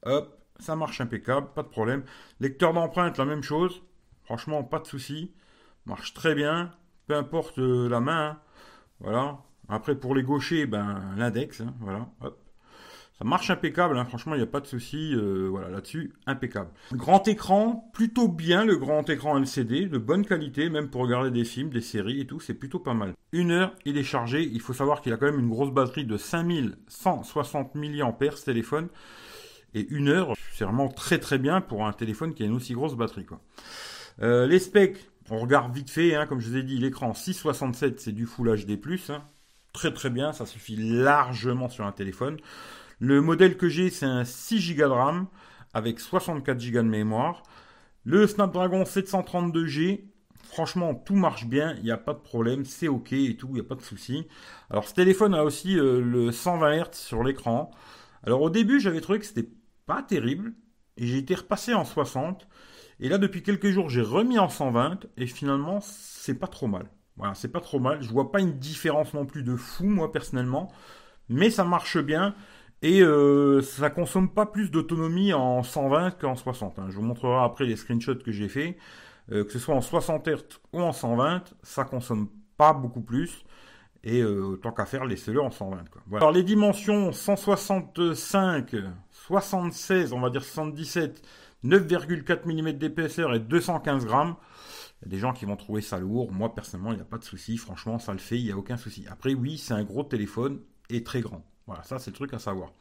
Hop, 0.04 0.38
ça 0.58 0.76
marche 0.76 1.00
impeccable, 1.00 1.48
pas 1.54 1.62
de 1.62 1.68
problème. 1.68 2.04
Lecteur 2.40 2.72
d'empreinte, 2.72 3.18
la 3.18 3.24
même 3.24 3.42
chose. 3.42 3.82
Franchement, 4.32 4.64
pas 4.64 4.78
de 4.78 4.86
souci. 4.86 5.30
Marche 5.84 6.14
très 6.14 6.34
bien. 6.34 6.70
Peu 7.06 7.14
importe 7.14 7.58
euh, 7.58 7.86
la 7.86 8.00
main. 8.00 8.28
Hein. 8.28 8.38
Voilà. 9.00 9.36
Après, 9.68 9.94
pour 9.94 10.14
les 10.14 10.22
gauchers, 10.22 10.64
ben, 10.64 11.02
l'index. 11.18 11.60
Hein, 11.60 11.74
voilà. 11.80 12.08
Ça 13.18 13.26
marche 13.26 13.50
impeccable. 13.50 13.98
Hein. 13.98 14.06
Franchement, 14.06 14.34
il 14.34 14.38
n'y 14.38 14.42
a 14.42 14.46
pas 14.46 14.60
de 14.60 14.66
souci. 14.66 15.12
Euh, 15.14 15.48
voilà, 15.50 15.68
là-dessus, 15.68 16.14
impeccable. 16.26 16.70
Grand 16.92 17.28
écran, 17.28 17.90
plutôt 17.92 18.26
bien 18.26 18.64
le 18.64 18.78
grand 18.78 19.06
écran 19.10 19.36
LCD, 19.36 19.84
de 19.84 19.98
bonne 19.98 20.24
qualité, 20.24 20.70
même 20.70 20.88
pour 20.88 21.02
regarder 21.02 21.30
des 21.30 21.44
films, 21.44 21.68
des 21.68 21.82
séries 21.82 22.22
et 22.22 22.26
tout. 22.26 22.40
C'est 22.40 22.54
plutôt 22.54 22.78
pas 22.78 22.94
mal. 22.94 23.12
Une 23.32 23.50
heure, 23.50 23.74
il 23.84 23.98
est 23.98 24.02
chargé. 24.02 24.42
Il 24.42 24.62
faut 24.62 24.72
savoir 24.72 25.02
qu'il 25.02 25.12
a 25.12 25.18
quand 25.18 25.26
même 25.26 25.40
une 25.40 25.50
grosse 25.50 25.72
batterie 25.72 26.06
de 26.06 26.16
5160 26.16 27.74
mAh 27.74 28.30
ce 28.34 28.44
téléphone. 28.46 28.88
Et 29.74 29.86
une 29.90 30.08
heure, 30.08 30.32
c'est 30.54 30.64
vraiment 30.64 30.88
très 30.88 31.18
très 31.18 31.36
bien 31.36 31.60
pour 31.60 31.86
un 31.86 31.92
téléphone 31.92 32.32
qui 32.32 32.42
a 32.44 32.46
une 32.46 32.54
aussi 32.54 32.72
grosse 32.72 32.94
batterie. 32.94 33.26
Quoi. 33.26 33.38
Euh, 34.20 34.46
les 34.46 34.58
specs, 34.58 34.98
on 35.30 35.38
regarde 35.38 35.74
vite 35.74 35.90
fait, 35.90 36.14
hein, 36.14 36.26
comme 36.26 36.40
je 36.40 36.50
vous 36.50 36.56
ai 36.56 36.62
dit, 36.62 36.78
l'écran 36.78 37.14
667, 37.14 38.00
c'est 38.00 38.12
du 38.12 38.26
Full 38.26 38.64
HD+, 38.64 38.78
hein. 39.08 39.22
très 39.72 39.92
très 39.92 40.10
bien, 40.10 40.32
ça 40.32 40.46
suffit 40.46 40.76
largement 40.76 41.68
sur 41.68 41.86
un 41.86 41.92
téléphone. 41.92 42.38
Le 42.98 43.20
modèle 43.20 43.56
que 43.56 43.68
j'ai, 43.68 43.90
c'est 43.90 44.06
un 44.06 44.24
6 44.24 44.76
Go 44.76 44.82
de 44.84 44.88
RAM 44.88 45.26
avec 45.74 46.00
64 46.00 46.70
Go 46.70 46.82
de 46.82 46.88
mémoire. 46.88 47.42
Le 48.04 48.26
Snapdragon 48.26 48.82
732G, 48.82 50.04
franchement, 50.44 50.94
tout 50.94 51.14
marche 51.14 51.46
bien, 51.46 51.74
il 51.78 51.84
n'y 51.84 51.90
a 51.90 51.96
pas 51.96 52.14
de 52.14 52.18
problème, 52.18 52.64
c'est 52.64 52.88
ok 52.88 53.12
et 53.12 53.36
tout, 53.36 53.48
il 53.50 53.54
n'y 53.54 53.60
a 53.60 53.64
pas 53.64 53.74
de 53.74 53.82
souci. 53.82 54.26
Alors, 54.70 54.86
ce 54.86 54.94
téléphone 54.94 55.34
a 55.34 55.44
aussi 55.44 55.78
euh, 55.78 56.00
le 56.00 56.30
120 56.32 56.84
Hz 56.84 56.88
sur 56.92 57.22
l'écran. 57.22 57.70
Alors, 58.24 58.42
au 58.42 58.50
début, 58.50 58.80
j'avais 58.80 59.00
trouvé 59.00 59.18
que 59.18 59.26
c'était 59.26 59.48
pas 59.86 60.02
terrible, 60.02 60.52
et 60.96 61.06
j'ai 61.06 61.18
été 61.18 61.34
repassé 61.34 61.74
en 61.74 61.84
60. 61.84 62.46
Et 63.00 63.08
là, 63.08 63.18
depuis 63.18 63.42
quelques 63.42 63.70
jours, 63.70 63.88
j'ai 63.88 64.02
remis 64.02 64.38
en 64.38 64.48
120 64.48 65.06
et 65.16 65.26
finalement, 65.26 65.80
c'est 65.80 66.34
pas 66.34 66.46
trop 66.46 66.66
mal. 66.66 66.86
Voilà, 67.16 67.34
c'est 67.34 67.52
pas 67.52 67.60
trop 67.60 67.80
mal. 67.80 68.02
Je 68.02 68.10
vois 68.10 68.32
pas 68.32 68.40
une 68.40 68.58
différence 68.58 69.14
non 69.14 69.26
plus 69.26 69.42
de 69.42 69.56
fou, 69.56 69.84
moi, 69.84 70.12
personnellement. 70.12 70.70
Mais 71.28 71.50
ça 71.50 71.64
marche 71.64 71.98
bien. 71.98 72.34
Et 72.82 73.00
euh, 73.00 73.62
ça 73.62 73.90
consomme 73.90 74.28
pas 74.28 74.46
plus 74.46 74.70
d'autonomie 74.70 75.32
en 75.32 75.62
120 75.62 76.12
qu'en 76.12 76.34
60. 76.34 76.78
Hein. 76.78 76.86
Je 76.90 76.96
vous 76.96 77.02
montrerai 77.02 77.44
après 77.44 77.64
les 77.64 77.76
screenshots 77.76 78.16
que 78.16 78.32
j'ai 78.32 78.48
fait. 78.48 78.76
Euh, 79.30 79.44
que 79.44 79.52
ce 79.52 79.60
soit 79.60 79.74
en 79.74 79.80
60 79.80 80.26
Hz 80.26 80.42
ou 80.72 80.80
en 80.80 80.92
120, 80.92 81.54
ça 81.62 81.84
consomme 81.84 82.28
pas 82.56 82.72
beaucoup 82.72 83.00
plus. 83.00 83.44
Et 84.02 84.20
euh, 84.20 84.56
tant 84.56 84.72
qu'à 84.72 84.84
faire, 84.84 85.04
laissez-le 85.04 85.40
en 85.40 85.50
120. 85.50 85.84
Quoi. 85.90 86.02
Alors 86.16 86.32
les 86.32 86.42
dimensions 86.42 87.12
165, 87.12 88.74
76, 89.12 90.12
on 90.12 90.20
va 90.20 90.30
dire 90.30 90.42
77, 90.42 91.22
9,4 91.64 92.46
mm 92.46 92.72
d'épaisseur 92.72 93.34
et 93.34 93.40
215 93.40 94.06
grammes. 94.06 94.36
Il 95.00 95.06
y 95.06 95.08
a 95.08 95.10
des 95.10 95.18
gens 95.18 95.32
qui 95.32 95.44
vont 95.44 95.56
trouver 95.56 95.80
ça 95.80 95.98
lourd. 95.98 96.32
Moi, 96.32 96.54
personnellement, 96.54 96.92
il 96.92 96.96
n'y 96.96 97.02
a 97.02 97.06
pas 97.06 97.18
de 97.18 97.24
souci. 97.24 97.56
Franchement, 97.56 97.98
ça 97.98 98.12
le 98.12 98.18
fait, 98.18 98.38
il 98.38 98.44
n'y 98.44 98.52
a 98.52 98.56
aucun 98.56 98.76
souci. 98.76 99.04
Après, 99.10 99.34
oui, 99.34 99.58
c'est 99.58 99.74
un 99.74 99.82
gros 99.82 100.04
téléphone 100.04 100.60
et 100.90 101.02
très 101.02 101.20
grand. 101.20 101.44
Voilà, 101.66 101.82
ça, 101.82 101.98
c'est 101.98 102.10
le 102.10 102.16
truc 102.16 102.34
à 102.34 102.38
savoir. 102.38 102.72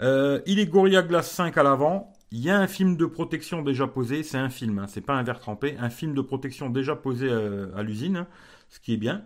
Euh, 0.00 0.40
il 0.46 0.58
est 0.58 0.66
Gorilla 0.66 1.02
Glass 1.02 1.30
5 1.30 1.56
à 1.58 1.62
l'avant. 1.62 2.12
Il 2.30 2.40
y 2.40 2.50
a 2.50 2.58
un 2.58 2.68
film 2.68 2.96
de 2.96 3.06
protection 3.06 3.62
déjà 3.62 3.86
posé. 3.88 4.22
C'est 4.22 4.38
un 4.38 4.50
film, 4.50 4.78
hein, 4.78 4.86
c'est 4.86 5.00
pas 5.00 5.14
un 5.14 5.22
verre 5.22 5.40
trempé. 5.40 5.76
Un 5.78 5.90
film 5.90 6.14
de 6.14 6.20
protection 6.20 6.70
déjà 6.70 6.94
posé 6.94 7.28
euh, 7.28 7.74
à 7.76 7.82
l'usine, 7.82 8.26
ce 8.68 8.78
qui 8.78 8.94
est 8.94 8.98
bien. 8.98 9.24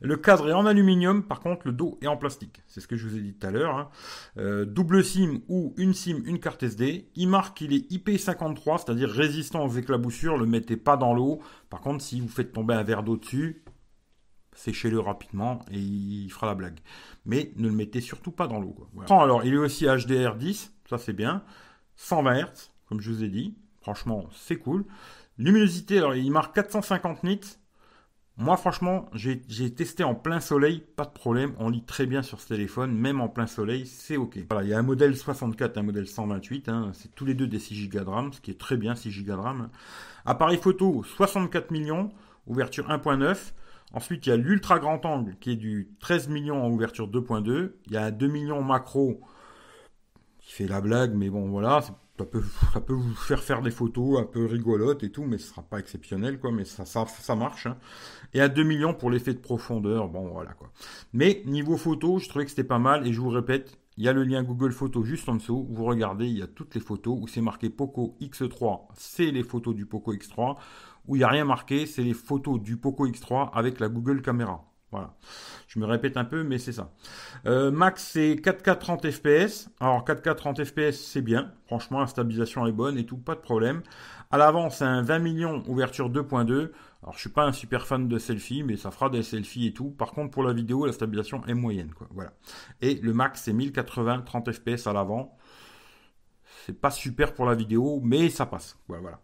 Le 0.00 0.16
cadre 0.16 0.48
est 0.48 0.52
en 0.52 0.66
aluminium, 0.66 1.22
par 1.22 1.40
contre 1.40 1.66
le 1.66 1.72
dos 1.72 1.98
est 2.02 2.06
en 2.06 2.16
plastique. 2.16 2.62
C'est 2.66 2.80
ce 2.80 2.86
que 2.86 2.96
je 2.96 3.06
vous 3.06 3.16
ai 3.16 3.20
dit 3.20 3.34
tout 3.34 3.46
à 3.46 3.50
l'heure. 3.50 3.76
Hein. 3.76 3.88
Euh, 4.36 4.64
double 4.64 5.04
SIM 5.04 5.40
ou 5.48 5.74
une 5.76 5.94
SIM, 5.94 6.22
une 6.24 6.38
carte 6.38 6.62
SD. 6.62 7.10
Il 7.16 7.28
marque 7.28 7.58
qu'il 7.58 7.72
est 7.72 7.90
IP53, 7.90 8.78
c'est-à-dire 8.78 9.10
résistant 9.10 9.64
aux 9.64 9.72
éclaboussures. 9.72 10.36
Le 10.36 10.46
mettez 10.46 10.76
pas 10.76 10.96
dans 10.96 11.14
l'eau. 11.14 11.40
Par 11.70 11.80
contre, 11.80 12.02
si 12.02 12.20
vous 12.20 12.28
faites 12.28 12.52
tomber 12.52 12.74
un 12.74 12.82
verre 12.84 13.02
d'eau 13.02 13.16
dessus, 13.16 13.64
séchez-le 14.54 14.98
rapidement 14.98 15.60
et 15.70 15.78
il 15.78 16.30
fera 16.30 16.46
la 16.46 16.54
blague. 16.54 16.78
Mais 17.24 17.52
ne 17.56 17.68
le 17.68 17.74
mettez 17.74 18.00
surtout 18.00 18.32
pas 18.32 18.46
dans 18.46 18.60
l'eau. 18.60 18.76
Alors, 19.08 19.44
il 19.44 19.54
est 19.54 19.58
aussi 19.58 19.86
HDR10, 19.86 20.70
ça 20.88 20.98
c'est 20.98 21.12
bien. 21.12 21.42
120 21.96 22.42
Hz, 22.42 22.70
comme 22.88 23.00
je 23.00 23.10
vous 23.10 23.24
ai 23.24 23.28
dit. 23.28 23.56
Franchement, 23.80 24.28
c'est 24.32 24.56
cool. 24.56 24.84
Luminosité, 25.38 25.98
alors 25.98 26.14
il 26.14 26.30
marque 26.30 26.54
450 26.54 27.24
nits. 27.24 27.40
Moi, 28.40 28.56
franchement, 28.56 29.06
j'ai 29.14 29.74
testé 29.74 30.04
en 30.04 30.14
plein 30.14 30.38
soleil, 30.38 30.84
pas 30.94 31.04
de 31.04 31.10
problème. 31.10 31.54
On 31.58 31.70
lit 31.70 31.82
très 31.82 32.06
bien 32.06 32.22
sur 32.22 32.40
ce 32.40 32.46
téléphone, 32.46 32.94
même 32.94 33.20
en 33.20 33.28
plein 33.28 33.48
soleil, 33.48 33.84
c'est 33.84 34.16
OK. 34.16 34.38
Voilà, 34.48 34.64
il 34.64 34.70
y 34.70 34.74
a 34.74 34.78
un 34.78 34.82
modèle 34.82 35.16
64, 35.16 35.76
un 35.76 35.82
modèle 35.82 36.06
128. 36.06 36.68
Hein, 36.68 36.92
c'est 36.94 37.12
tous 37.16 37.24
les 37.24 37.34
deux 37.34 37.48
des 37.48 37.58
6 37.58 37.88
Go 37.88 37.98
de 37.98 38.04
RAM, 38.04 38.32
ce 38.32 38.40
qui 38.40 38.52
est 38.52 38.58
très 38.58 38.76
bien, 38.76 38.94
6 38.94 39.24
Go 39.24 39.32
de 39.32 39.38
RAM. 39.38 39.70
Appareil 40.24 40.56
photo, 40.58 41.02
64 41.02 41.72
millions, 41.72 42.12
ouverture 42.46 42.88
1.9. 42.88 43.54
Ensuite, 43.92 44.26
il 44.26 44.30
y 44.30 44.32
a 44.32 44.36
l'ultra 44.36 44.78
grand 44.78 45.04
angle 45.04 45.34
qui 45.40 45.50
est 45.50 45.56
du 45.56 45.88
13 45.98 46.28
millions 46.28 46.64
en 46.64 46.70
ouverture 46.70 47.08
2.2. 47.08 47.72
Il 47.86 47.92
y 47.92 47.96
a 47.96 48.04
un 48.04 48.10
2 48.12 48.28
millions 48.28 48.62
macro 48.62 49.20
qui 50.38 50.52
fait 50.52 50.68
la 50.68 50.80
blague, 50.80 51.12
mais 51.12 51.28
bon, 51.28 51.48
voilà. 51.48 51.80
Ça 52.18 52.80
peut, 52.80 52.92
vous 52.92 53.14
faire 53.14 53.42
faire 53.42 53.62
des 53.62 53.70
photos 53.70 54.18
un 54.18 54.24
peu 54.24 54.44
rigolotes 54.46 55.02
et 55.02 55.10
tout, 55.10 55.24
mais 55.24 55.38
ce 55.38 55.48
sera 55.48 55.62
pas 55.62 55.78
exceptionnel, 55.78 56.38
quoi. 56.38 56.50
Mais 56.52 56.64
ça, 56.64 56.84
ça, 56.84 57.06
ça 57.06 57.34
marche. 57.36 57.66
Hein. 57.66 57.76
Et 58.34 58.40
à 58.40 58.48
2 58.48 58.62
millions 58.62 58.94
pour 58.94 59.10
l'effet 59.10 59.34
de 59.34 59.38
profondeur, 59.38 60.08
bon, 60.08 60.28
voilà, 60.28 60.52
quoi. 60.52 60.72
Mais 61.12 61.42
niveau 61.46 61.76
photo, 61.76 62.18
je 62.18 62.28
trouvais 62.28 62.44
que 62.44 62.50
c'était 62.50 62.64
pas 62.64 62.78
mal. 62.78 63.06
Et 63.06 63.12
je 63.12 63.20
vous 63.20 63.30
répète, 63.30 63.78
il 63.96 64.04
y 64.04 64.08
a 64.08 64.12
le 64.12 64.24
lien 64.24 64.42
Google 64.42 64.72
Photos 64.72 65.04
juste 65.04 65.28
en 65.28 65.36
dessous. 65.36 65.66
Vous 65.70 65.84
regardez, 65.84 66.26
il 66.26 66.38
y 66.38 66.42
a 66.42 66.46
toutes 66.46 66.74
les 66.74 66.80
photos 66.80 67.18
où 67.20 67.26
c'est 67.26 67.40
marqué 67.40 67.70
Poco 67.70 68.16
X3. 68.20 68.88
C'est 68.94 69.30
les 69.30 69.42
photos 69.42 69.74
du 69.74 69.86
Poco 69.86 70.14
X3. 70.14 70.56
Où 71.06 71.16
il 71.16 71.20
n'y 71.20 71.24
a 71.24 71.28
rien 71.28 71.44
marqué, 71.44 71.86
c'est 71.86 72.02
les 72.02 72.14
photos 72.14 72.60
du 72.60 72.76
Poco 72.76 73.06
X3 73.06 73.50
avec 73.52 73.80
la 73.80 73.88
Google 73.88 74.20
Caméra. 74.22 74.67
Voilà. 74.90 75.14
Je 75.66 75.78
me 75.78 75.84
répète 75.84 76.16
un 76.16 76.24
peu, 76.24 76.42
mais 76.44 76.58
c'est 76.58 76.72
ça. 76.72 76.90
Euh, 77.46 77.70
max, 77.70 78.02
c'est 78.12 78.34
4K 78.36 78.78
30 78.78 79.10
FPS. 79.10 79.68
Alors 79.80 80.04
4K 80.04 80.34
30 80.34 80.64
FPS, 80.64 80.92
c'est 80.92 81.20
bien. 81.20 81.52
Franchement, 81.66 82.00
la 82.00 82.06
stabilisation 82.06 82.66
est 82.66 82.72
bonne 82.72 82.96
et 82.96 83.04
tout, 83.04 83.18
pas 83.18 83.34
de 83.34 83.40
problème. 83.40 83.82
À 84.30 84.38
l'avant, 84.38 84.70
c'est 84.70 84.84
un 84.84 85.02
20 85.02 85.18
millions 85.18 85.62
ouverture 85.66 86.10
2.2. 86.10 86.70
Alors 87.02 87.14
je 87.14 87.20
suis 87.20 87.28
pas 87.28 87.44
un 87.44 87.52
super 87.52 87.86
fan 87.86 88.08
de 88.08 88.18
selfie, 88.18 88.62
mais 88.62 88.76
ça 88.76 88.90
fera 88.90 89.10
des 89.10 89.22
selfies 89.22 89.66
et 89.66 89.72
tout. 89.72 89.90
Par 89.90 90.12
contre, 90.12 90.30
pour 90.30 90.42
la 90.42 90.52
vidéo, 90.52 90.86
la 90.86 90.92
stabilisation 90.92 91.44
est 91.46 91.54
moyenne. 91.54 91.92
Voilà. 92.10 92.32
Et 92.80 92.94
le 92.94 93.12
max, 93.12 93.42
c'est 93.42 93.52
1080 93.52 94.22
30 94.22 94.52
FPS 94.52 94.86
à 94.86 94.92
l'avant. 94.94 95.36
C'est 96.64 96.78
pas 96.78 96.90
super 96.90 97.34
pour 97.34 97.46
la 97.46 97.54
vidéo, 97.54 98.00
mais 98.02 98.30
ça 98.30 98.46
passe. 98.46 98.78
Voilà. 98.88 99.20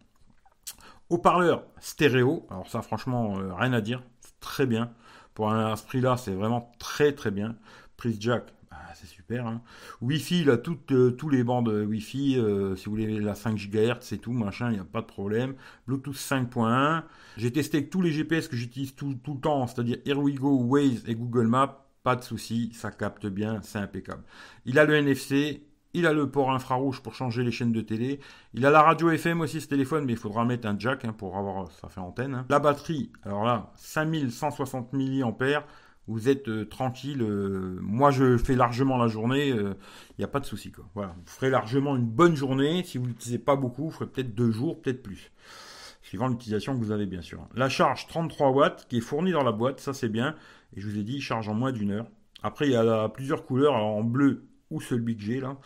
Haut-parleur 1.10 1.64
stéréo. 1.80 2.46
Alors 2.50 2.68
ça, 2.68 2.82
franchement, 2.82 3.38
euh, 3.38 3.54
rien 3.54 3.72
à 3.72 3.80
dire. 3.80 4.02
Très 4.40 4.66
bien. 4.66 4.92
Pour 5.34 5.50
un 5.50 5.74
prix-là, 5.74 6.16
c'est 6.16 6.34
vraiment 6.34 6.72
très 6.78 7.12
très 7.12 7.30
bien. 7.30 7.56
Prise 7.96 8.16
jack, 8.20 8.52
bah, 8.70 8.78
c'est 8.94 9.06
super. 9.06 9.46
Hein. 9.46 9.62
Wi-Fi, 10.00 10.44
là, 10.44 10.56
toutes, 10.56 10.92
euh, 10.92 11.10
tous 11.10 11.28
les 11.28 11.44
bandes 11.44 11.68
Wi-Fi, 11.68 12.38
euh, 12.38 12.76
si 12.76 12.86
vous 12.86 12.92
voulez 12.92 13.20
la 13.20 13.34
5 13.34 13.56
GHz, 13.56 13.98
c'est 14.00 14.18
tout, 14.18 14.32
machin, 14.32 14.70
il 14.70 14.74
n'y 14.74 14.80
a 14.80 14.84
pas 14.84 15.00
de 15.00 15.06
problème. 15.06 15.54
Bluetooth 15.86 16.14
5.1. 16.14 17.02
J'ai 17.36 17.52
testé 17.52 17.88
tous 17.88 18.00
les 18.00 18.12
GPS 18.12 18.48
que 18.48 18.56
j'utilise 18.56 18.94
tout, 18.94 19.08
le 19.10 19.40
temps, 19.40 19.66
c'est-à-dire 19.66 19.98
HereWeGo, 20.06 20.64
Waze 20.64 21.04
et 21.06 21.14
Google 21.14 21.46
Maps. 21.46 21.80
Pas 22.04 22.16
de 22.16 22.22
souci, 22.22 22.70
ça 22.74 22.90
capte 22.90 23.26
bien, 23.26 23.60
c'est 23.62 23.78
impeccable. 23.78 24.22
Il 24.66 24.78
a 24.78 24.84
le 24.84 24.94
NFC, 24.94 25.62
il 25.94 26.06
a 26.06 26.12
le 26.12 26.28
port 26.28 26.52
infrarouge 26.52 27.00
pour 27.00 27.14
changer 27.14 27.42
les 27.42 27.52
chaînes 27.52 27.72
de 27.72 27.80
télé. 27.80 28.20
Il 28.52 28.66
a 28.66 28.70
la 28.70 28.82
radio 28.82 29.10
FM 29.10 29.40
aussi 29.40 29.60
ce 29.60 29.68
téléphone, 29.68 30.04
mais 30.04 30.12
il 30.12 30.18
faudra 30.18 30.44
mettre 30.44 30.68
un 30.68 30.78
jack 30.78 31.04
hein, 31.04 31.14
pour 31.16 31.36
avoir 31.38 31.70
ça 31.72 31.88
fait 31.88 32.00
antenne. 32.00 32.34
Hein. 32.34 32.46
La 32.48 32.58
batterie, 32.58 33.10
alors 33.24 33.44
là, 33.44 33.70
5160 33.76 34.92
mAh. 34.92 35.64
Vous 36.06 36.28
êtes 36.28 36.48
euh, 36.48 36.66
tranquille. 36.66 37.22
Euh, 37.22 37.78
moi, 37.80 38.10
je 38.10 38.36
fais 38.36 38.54
largement 38.54 38.98
la 38.98 39.08
journée. 39.08 39.48
Il 39.48 39.58
euh, 39.58 39.74
n'y 40.18 40.24
a 40.24 40.28
pas 40.28 40.40
de 40.40 40.44
souci. 40.44 40.70
Voilà, 40.94 41.14
vous 41.16 41.32
ferez 41.32 41.48
largement 41.48 41.96
une 41.96 42.04
bonne 42.04 42.36
journée. 42.36 42.82
Si 42.84 42.98
vous 42.98 43.06
l'utilisez 43.06 43.38
pas 43.38 43.56
beaucoup, 43.56 43.84
vous 43.84 43.90
ferez 43.90 44.06
peut-être 44.06 44.34
deux 44.34 44.50
jours, 44.50 44.82
peut-être 44.82 45.02
plus 45.02 45.30
suivant 46.02 46.28
l'utilisation 46.28 46.78
que 46.78 46.84
vous 46.84 46.90
avez 46.90 47.06
bien 47.06 47.22
sûr. 47.22 47.48
La 47.54 47.70
charge 47.70 48.06
33 48.08 48.50
watts 48.50 48.86
qui 48.90 48.98
est 48.98 49.00
fournie 49.00 49.32
dans 49.32 49.42
la 49.42 49.52
boîte, 49.52 49.80
ça 49.80 49.94
c'est 49.94 50.10
bien. 50.10 50.36
Et 50.76 50.80
je 50.82 50.86
vous 50.86 50.98
ai 50.98 51.02
dit, 51.02 51.22
charge 51.22 51.48
en 51.48 51.54
moins 51.54 51.72
d'une 51.72 51.92
heure. 51.92 52.06
Après, 52.42 52.66
il 52.66 52.72
y 52.72 52.76
a 52.76 53.08
plusieurs 53.08 53.46
couleurs. 53.46 53.74
Alors, 53.74 53.96
en 53.96 54.04
bleu, 54.04 54.44
ou 54.70 54.80
celui 54.80 55.16
que 55.16 55.22
j'ai 55.22 55.40
là. 55.40 55.56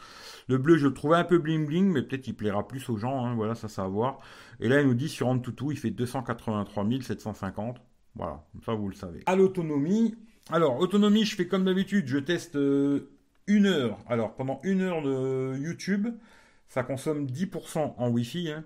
Le 0.48 0.58
bleu, 0.58 0.76
je 0.76 0.86
le 0.86 0.94
trouvais 0.94 1.16
un 1.16 1.24
peu 1.24 1.38
bling 1.38 1.66
bling, 1.66 1.86
mais 1.86 2.02
peut-être 2.02 2.26
il 2.26 2.34
plaira 2.34 2.66
plus 2.66 2.88
aux 2.88 2.96
gens, 2.96 3.24
hein, 3.24 3.34
voilà, 3.34 3.54
ça, 3.54 3.68
ça 3.68 3.82
va 3.82 3.88
voir. 3.88 4.18
Et 4.60 4.68
là, 4.68 4.80
il 4.80 4.86
nous 4.86 4.94
dit 4.94 5.08
sur 5.08 5.28
Antutu, 5.28 5.66
il 5.70 5.78
fait 5.78 5.90
283 5.90 6.86
750. 7.02 7.80
Voilà, 8.14 8.44
ça 8.64 8.74
vous 8.74 8.88
le 8.88 8.94
savez. 8.94 9.22
À 9.26 9.36
l'autonomie, 9.36 10.14
alors, 10.50 10.78
autonomie, 10.78 11.24
je 11.26 11.36
fais 11.36 11.46
comme 11.46 11.64
d'habitude, 11.64 12.06
je 12.06 12.18
teste 12.18 12.56
euh, 12.56 13.10
une 13.46 13.66
heure. 13.66 13.98
Alors, 14.08 14.34
pendant 14.34 14.60
une 14.62 14.80
heure 14.80 15.02
de 15.02 15.54
YouTube, 15.58 16.08
ça 16.68 16.82
consomme 16.82 17.26
10% 17.26 17.94
en 17.98 18.08
Wi-Fi. 18.08 18.52
Hein. 18.52 18.64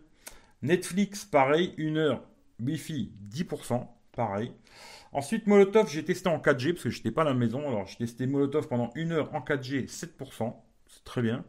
Netflix, 0.63 1.25
pareil, 1.25 1.75
une 1.77 1.97
heure 1.97 2.23
Wi-Fi, 2.61 3.13
10%, 3.33 3.85
pareil. 4.13 4.53
Ensuite, 5.13 5.47
Molotov, 5.47 5.91
j'ai 5.91 6.05
testé 6.05 6.29
en 6.29 6.39
4G 6.39 6.73
parce 6.73 6.85
que 6.85 6.91
j'étais 6.91 7.11
pas 7.11 7.23
à 7.23 7.27
la 7.27 7.35
maison. 7.35 7.69
Alors, 7.69 7.87
j'ai 7.87 7.97
testé 7.99 8.27
Molotov 8.27 8.69
pendant 8.69 8.91
une 8.95 9.13
heure 9.13 9.35
en 9.35 9.41
4G, 9.41 9.87
7%. 9.89 10.55
C'est 10.87 11.05
très 11.05 11.23
bien. 11.23 11.45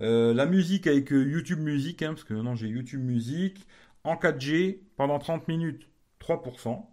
Euh, 0.00 0.34
la 0.34 0.46
musique 0.46 0.86
avec 0.86 1.12
euh, 1.12 1.24
YouTube 1.24 1.60
Music, 1.60 2.02
hein, 2.02 2.08
parce 2.08 2.24
que 2.24 2.34
maintenant 2.34 2.56
j'ai 2.56 2.66
YouTube 2.66 3.02
Music, 3.02 3.66
en 4.02 4.16
4G 4.16 4.80
pendant 4.96 5.18
30 5.18 5.48
minutes, 5.48 5.88
3%. 6.20 6.84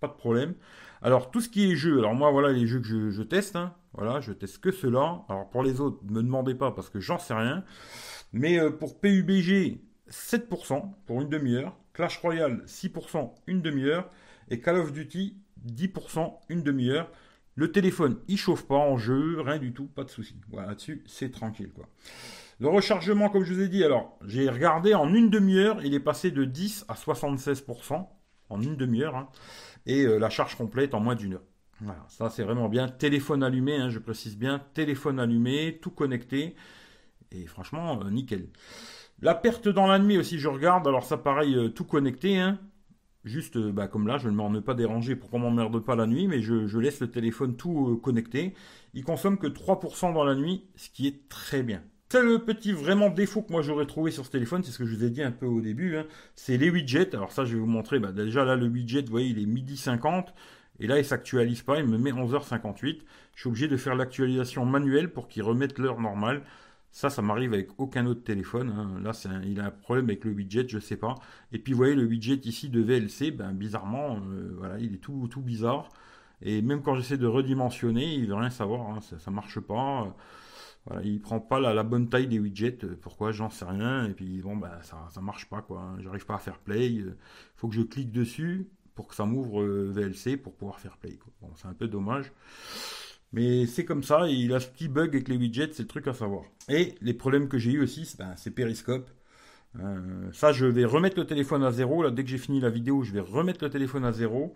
Pas 0.00 0.08
de 0.08 0.12
problème. 0.12 0.54
Alors, 1.02 1.30
tout 1.30 1.40
ce 1.40 1.48
qui 1.48 1.70
est 1.70 1.76
jeux, 1.76 1.98
alors 1.98 2.14
moi, 2.14 2.30
voilà 2.30 2.52
les 2.52 2.66
jeux 2.66 2.80
que 2.80 3.10
je, 3.10 3.22
teste. 3.22 3.56
Hein. 3.56 3.74
voilà, 3.92 4.20
je 4.20 4.32
teste 4.32 4.58
que 4.58 4.70
cela. 4.70 5.24
Alors, 5.28 5.48
pour 5.50 5.62
les 5.62 5.80
autres, 5.80 5.98
ne 6.04 6.14
me 6.14 6.22
demandez 6.22 6.54
pas 6.54 6.72
parce 6.72 6.88
que 6.88 7.00
j'en 7.00 7.18
sais 7.18 7.34
rien. 7.34 7.64
Mais 8.32 8.58
euh, 8.58 8.70
pour 8.70 9.00
PUBG, 9.00 9.80
7% 10.10 10.92
pour 11.06 11.22
une 11.22 11.28
demi-heure. 11.28 11.76
Clash 11.92 12.18
Royale, 12.18 12.62
6% 12.66 13.32
une 13.46 13.60
demi-heure. 13.62 14.10
Et 14.50 14.60
Call 14.60 14.78
of 14.78 14.92
Duty, 14.92 15.36
10% 15.66 16.38
une 16.48 16.62
demi-heure. 16.62 17.10
Le 17.54 17.72
téléphone, 17.72 18.18
il 18.28 18.38
chauffe 18.38 18.66
pas 18.66 18.76
en 18.76 18.96
jeu, 18.96 19.40
rien 19.40 19.58
du 19.58 19.72
tout, 19.72 19.86
pas 19.86 20.04
de 20.04 20.10
souci. 20.10 20.36
Voilà, 20.48 20.68
là-dessus, 20.68 21.02
c'est 21.06 21.30
tranquille, 21.30 21.72
quoi. 21.74 21.88
Le 22.60 22.68
rechargement, 22.68 23.28
comme 23.28 23.44
je 23.44 23.54
vous 23.54 23.60
ai 23.60 23.68
dit, 23.68 23.84
alors, 23.84 24.18
j'ai 24.26 24.48
regardé 24.48 24.94
en 24.94 25.12
une 25.12 25.30
demi-heure, 25.30 25.84
il 25.84 25.94
est 25.94 26.00
passé 26.00 26.30
de 26.30 26.44
10 26.44 26.86
à 26.88 26.94
76% 26.94 28.06
en 28.50 28.60
une 28.60 28.76
demi-heure, 28.76 29.16
hein. 29.16 29.28
et 29.86 30.04
euh, 30.04 30.18
la 30.18 30.30
charge 30.30 30.56
complète 30.56 30.94
en 30.94 31.00
moins 31.00 31.14
d'une 31.14 31.34
heure. 31.34 31.44
Voilà, 31.80 32.04
ça 32.08 32.30
c'est 32.30 32.42
vraiment 32.42 32.68
bien. 32.68 32.88
Téléphone 32.88 33.44
allumé, 33.44 33.76
hein, 33.76 33.90
je 33.90 34.00
précise 34.00 34.36
bien, 34.36 34.60
téléphone 34.74 35.20
allumé, 35.20 35.78
tout 35.80 35.90
connecté, 35.90 36.56
et 37.30 37.46
franchement, 37.46 38.00
euh, 38.02 38.10
nickel. 38.10 38.48
La 39.20 39.34
perte 39.34 39.68
dans 39.68 39.86
la 39.86 39.98
nuit 39.98 40.18
aussi, 40.18 40.38
je 40.38 40.48
regarde, 40.48 40.86
alors 40.88 41.04
ça 41.04 41.16
pareil, 41.16 41.54
euh, 41.54 41.68
tout 41.68 41.84
connecté, 41.84 42.38
hein, 42.38 42.58
Juste, 43.24 43.56
euh, 43.56 43.72
bah, 43.72 43.88
comme 43.88 44.06
là, 44.06 44.18
je 44.18 44.28
ne 44.28 44.34
m'en 44.34 44.62
pas 44.62 44.74
déranger 44.74 45.16
pour 45.16 45.30
qu'on 45.30 45.40
m'emmerde 45.40 45.84
pas 45.84 45.96
la 45.96 46.06
nuit, 46.06 46.28
mais 46.28 46.40
je, 46.40 46.78
laisse 46.78 47.00
le 47.00 47.10
téléphone 47.10 47.56
tout 47.56 47.88
euh, 47.88 47.96
connecté. 47.96 48.54
Il 48.94 49.04
consomme 49.04 49.38
que 49.38 49.46
3% 49.46 50.14
dans 50.14 50.24
la 50.24 50.34
nuit, 50.34 50.64
ce 50.76 50.88
qui 50.90 51.06
est 51.06 51.28
très 51.28 51.62
bien. 51.62 51.82
C'est 52.10 52.22
le 52.22 52.38
petit 52.38 52.72
vraiment 52.72 53.10
défaut 53.10 53.42
que 53.42 53.52
moi 53.52 53.60
j'aurais 53.60 53.84
trouvé 53.84 54.10
sur 54.10 54.24
ce 54.24 54.30
téléphone, 54.30 54.62
c'est 54.62 54.70
ce 54.70 54.78
que 54.78 54.86
je 54.86 54.96
vous 54.96 55.04
ai 55.04 55.10
dit 55.10 55.22
un 55.22 55.30
peu 55.30 55.44
au 55.44 55.60
début, 55.60 55.98
hein. 55.98 56.06
c'est 56.36 56.56
les 56.56 56.70
widgets. 56.70 57.14
Alors 57.14 57.32
ça, 57.32 57.44
je 57.44 57.52
vais 57.52 57.60
vous 57.60 57.66
montrer, 57.66 57.98
bah, 57.98 58.12
déjà 58.12 58.46
là, 58.46 58.56
le 58.56 58.66
widget, 58.66 59.02
vous 59.02 59.10
voyez, 59.10 59.28
il 59.28 59.42
est 59.42 59.46
midi 59.46 59.76
50, 59.76 60.32
et 60.80 60.86
là, 60.86 60.98
il 60.98 61.04
s'actualise 61.04 61.62
pas, 61.62 61.78
il 61.78 61.86
me 61.86 61.98
met 61.98 62.12
11h58. 62.12 63.00
Je 63.34 63.40
suis 63.40 63.48
obligé 63.48 63.68
de 63.68 63.76
faire 63.76 63.94
l'actualisation 63.94 64.64
manuelle 64.64 65.12
pour 65.12 65.28
qu'il 65.28 65.42
remette 65.42 65.78
l'heure 65.78 66.00
normale. 66.00 66.42
Ça, 66.98 67.10
ça 67.10 67.22
m'arrive 67.22 67.54
avec 67.54 67.68
aucun 67.78 68.06
autre 68.06 68.24
téléphone. 68.24 68.70
Hein. 68.70 69.00
Là, 69.04 69.12
il 69.44 69.60
a 69.60 69.66
un 69.66 69.70
problème 69.70 70.06
avec 70.06 70.24
le 70.24 70.32
widget, 70.32 70.66
je 70.68 70.80
sais 70.80 70.96
pas. 70.96 71.14
Et 71.52 71.60
puis, 71.60 71.72
vous 71.72 71.76
voyez, 71.76 71.94
le 71.94 72.02
widget 72.02 72.40
ici 72.42 72.70
de 72.70 72.80
VLC, 72.80 73.30
ben, 73.30 73.52
bizarrement, 73.52 74.16
euh, 74.16 74.52
voilà, 74.58 74.80
il 74.80 74.94
est 74.94 74.98
tout, 74.98 75.28
tout 75.30 75.40
bizarre. 75.40 75.90
Et 76.42 76.60
même 76.60 76.82
quand 76.82 76.96
j'essaie 76.96 77.16
de 77.16 77.28
redimensionner, 77.28 78.14
il 78.14 78.26
veut 78.26 78.34
rien 78.34 78.50
savoir. 78.50 78.90
Hein. 78.90 79.00
Ça, 79.00 79.16
ça 79.20 79.30
marche 79.30 79.60
pas. 79.60 80.12
Voilà, 80.86 81.02
il 81.04 81.20
prend 81.20 81.38
pas 81.38 81.60
la, 81.60 81.84
bonne 81.84 82.08
taille 82.08 82.26
des 82.26 82.40
widgets. 82.40 82.78
Pourquoi? 83.00 83.30
J'en 83.30 83.48
sais 83.48 83.64
rien. 83.64 84.06
Et 84.06 84.12
puis, 84.12 84.40
bon, 84.42 84.56
ben, 84.56 84.72
ça, 84.82 85.06
ça 85.10 85.20
marche 85.20 85.48
pas, 85.48 85.62
quoi. 85.62 85.94
J'arrive 86.00 86.26
pas 86.26 86.34
à 86.34 86.38
faire 86.38 86.58
play. 86.58 86.90
Il 86.94 87.14
faut 87.54 87.68
que 87.68 87.76
je 87.76 87.82
clique 87.82 88.10
dessus 88.10 88.66
pour 88.96 89.06
que 89.06 89.14
ça 89.14 89.24
m'ouvre 89.24 89.62
euh, 89.62 89.88
VLC 89.92 90.36
pour 90.36 90.52
pouvoir 90.56 90.80
faire 90.80 90.96
play. 90.96 91.16
Bon, 91.42 91.52
c'est 91.54 91.68
un 91.68 91.74
peu 91.74 91.86
dommage. 91.86 92.32
Mais 93.32 93.66
c'est 93.66 93.84
comme 93.84 94.02
ça, 94.02 94.26
il 94.28 94.52
a 94.54 94.60
ce 94.60 94.68
petit 94.68 94.88
bug 94.88 95.10
avec 95.10 95.28
les 95.28 95.36
widgets, 95.36 95.72
c'est 95.72 95.82
le 95.82 95.88
truc 95.88 96.06
à 96.08 96.14
savoir. 96.14 96.44
Et 96.68 96.94
les 97.02 97.14
problèmes 97.14 97.48
que 97.48 97.58
j'ai 97.58 97.72
eu 97.72 97.82
aussi, 97.82 98.06
c'est 98.06 98.18
ben, 98.18 98.34
Periscope. 98.54 99.10
Euh, 99.78 100.30
ça, 100.32 100.52
je 100.52 100.66
vais 100.66 100.84
remettre 100.84 101.18
le 101.18 101.26
téléphone 101.26 101.62
à 101.62 101.70
zéro. 101.70 102.02
Là, 102.02 102.10
dès 102.10 102.24
que 102.24 102.30
j'ai 102.30 102.38
fini 102.38 102.60
la 102.60 102.70
vidéo, 102.70 103.02
je 103.02 103.12
vais 103.12 103.20
remettre 103.20 103.62
le 103.62 103.70
téléphone 103.70 104.04
à 104.04 104.12
zéro. 104.12 104.54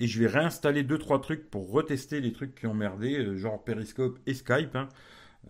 Et 0.00 0.06
je 0.06 0.20
vais 0.20 0.26
réinstaller 0.28 0.84
deux 0.84 0.98
trois 0.98 1.20
trucs 1.20 1.50
pour 1.50 1.70
retester 1.70 2.20
les 2.20 2.32
trucs 2.32 2.54
qui 2.54 2.66
ont 2.66 2.74
merdé, 2.74 3.18
euh, 3.18 3.36
genre 3.36 3.62
Periscope 3.64 4.18
et 4.26 4.34
Skype. 4.34 4.76
Hein. 4.76 4.88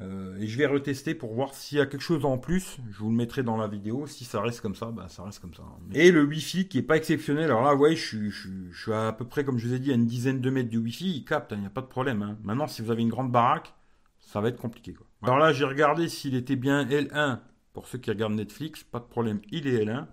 Euh, 0.00 0.38
et 0.38 0.46
je 0.46 0.56
vais 0.56 0.66
retester 0.66 1.14
pour 1.14 1.34
voir 1.34 1.54
s'il 1.54 1.78
y 1.78 1.80
a 1.80 1.86
quelque 1.86 2.02
chose 2.02 2.24
en 2.24 2.38
plus. 2.38 2.78
Je 2.90 2.98
vous 2.98 3.10
le 3.10 3.16
mettrai 3.16 3.42
dans 3.42 3.56
la 3.56 3.66
vidéo. 3.66 4.06
Si 4.06 4.24
ça 4.24 4.40
reste 4.40 4.60
comme 4.60 4.74
ça, 4.74 4.86
bah 4.86 5.06
ça 5.08 5.24
reste 5.24 5.40
comme 5.40 5.54
ça. 5.54 5.64
Et 5.92 6.12
le 6.12 6.24
Wi-Fi 6.24 6.68
qui 6.68 6.78
est 6.78 6.82
pas 6.82 6.96
exceptionnel. 6.96 7.46
Alors 7.46 7.62
là, 7.62 7.74
ouais, 7.74 7.96
je, 7.96 8.28
je, 8.28 8.48
je, 8.70 8.80
suis 8.80 8.92
à 8.92 9.12
peu 9.12 9.24
près, 9.24 9.44
comme 9.44 9.58
je 9.58 9.66
vous 9.66 9.74
ai 9.74 9.78
dit, 9.78 9.90
à 9.90 9.94
une 9.94 10.06
dizaine 10.06 10.40
de 10.40 10.50
mètres 10.50 10.70
du 10.70 10.78
Wi-Fi. 10.78 11.16
Il 11.16 11.24
capte, 11.24 11.52
il 11.52 11.56
hein, 11.56 11.60
n'y 11.60 11.66
a 11.66 11.70
pas 11.70 11.80
de 11.80 11.86
problème. 11.86 12.22
Hein. 12.22 12.38
Maintenant, 12.44 12.68
si 12.68 12.82
vous 12.82 12.90
avez 12.90 13.02
une 13.02 13.08
grande 13.08 13.32
baraque, 13.32 13.74
ça 14.20 14.40
va 14.40 14.48
être 14.48 14.60
compliqué. 14.60 14.92
Quoi. 14.92 15.06
Alors 15.22 15.38
là, 15.38 15.52
j'ai 15.52 15.64
regardé 15.64 16.08
s'il 16.08 16.34
était 16.34 16.56
bien 16.56 16.84
L1. 16.84 17.40
Pour 17.72 17.86
ceux 17.86 17.98
qui 17.98 18.10
regardent 18.10 18.34
Netflix, 18.34 18.82
pas 18.82 18.98
de 18.98 19.04
problème, 19.04 19.40
il 19.50 19.66
est 19.66 19.84
L1. 19.84 20.06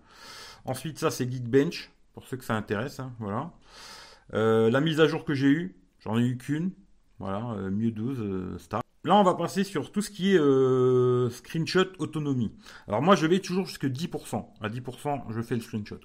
Ensuite, 0.66 1.00
ça 1.00 1.10
c'est 1.10 1.32
Geekbench, 1.32 1.92
pour 2.14 2.26
ceux 2.28 2.38
que 2.38 2.44
ça 2.44 2.56
intéresse. 2.56 3.00
Hein, 3.00 3.14
voilà. 3.20 3.52
Euh, 4.34 4.70
la 4.70 4.82
mise 4.82 5.00
à 5.00 5.08
jour 5.08 5.26
que 5.26 5.34
j'ai 5.34 5.48
eue, 5.48 5.76
j'en 6.00 6.18
ai 6.18 6.24
eu 6.24 6.38
qu'une. 6.38 6.72
Voilà, 7.20 7.52
euh, 7.54 7.72
mieux 7.72 7.92
12 7.92 8.20
euh, 8.20 8.58
Star. 8.58 8.85
Là, 9.06 9.16
on 9.16 9.24
va 9.24 9.36
passer 9.36 9.64
sur 9.64 9.92
tout 9.92 10.02
ce 10.02 10.10
qui 10.10 10.34
est 10.34 10.40
euh, 10.40 11.30
screenshot 11.30 11.86
autonomie. 12.00 12.52
Alors 12.88 13.04
moi, 13.04 13.16
je 13.16 13.28
vais 13.28 13.40
toujours 13.40 13.68
jusqu'à 13.68 13.88
10%. 13.88 14.48
À 14.62 14.68
10%, 14.68 15.26
je 15.30 15.42
fais 15.44 15.54
le 15.54 15.62
screenshot. 15.62 16.00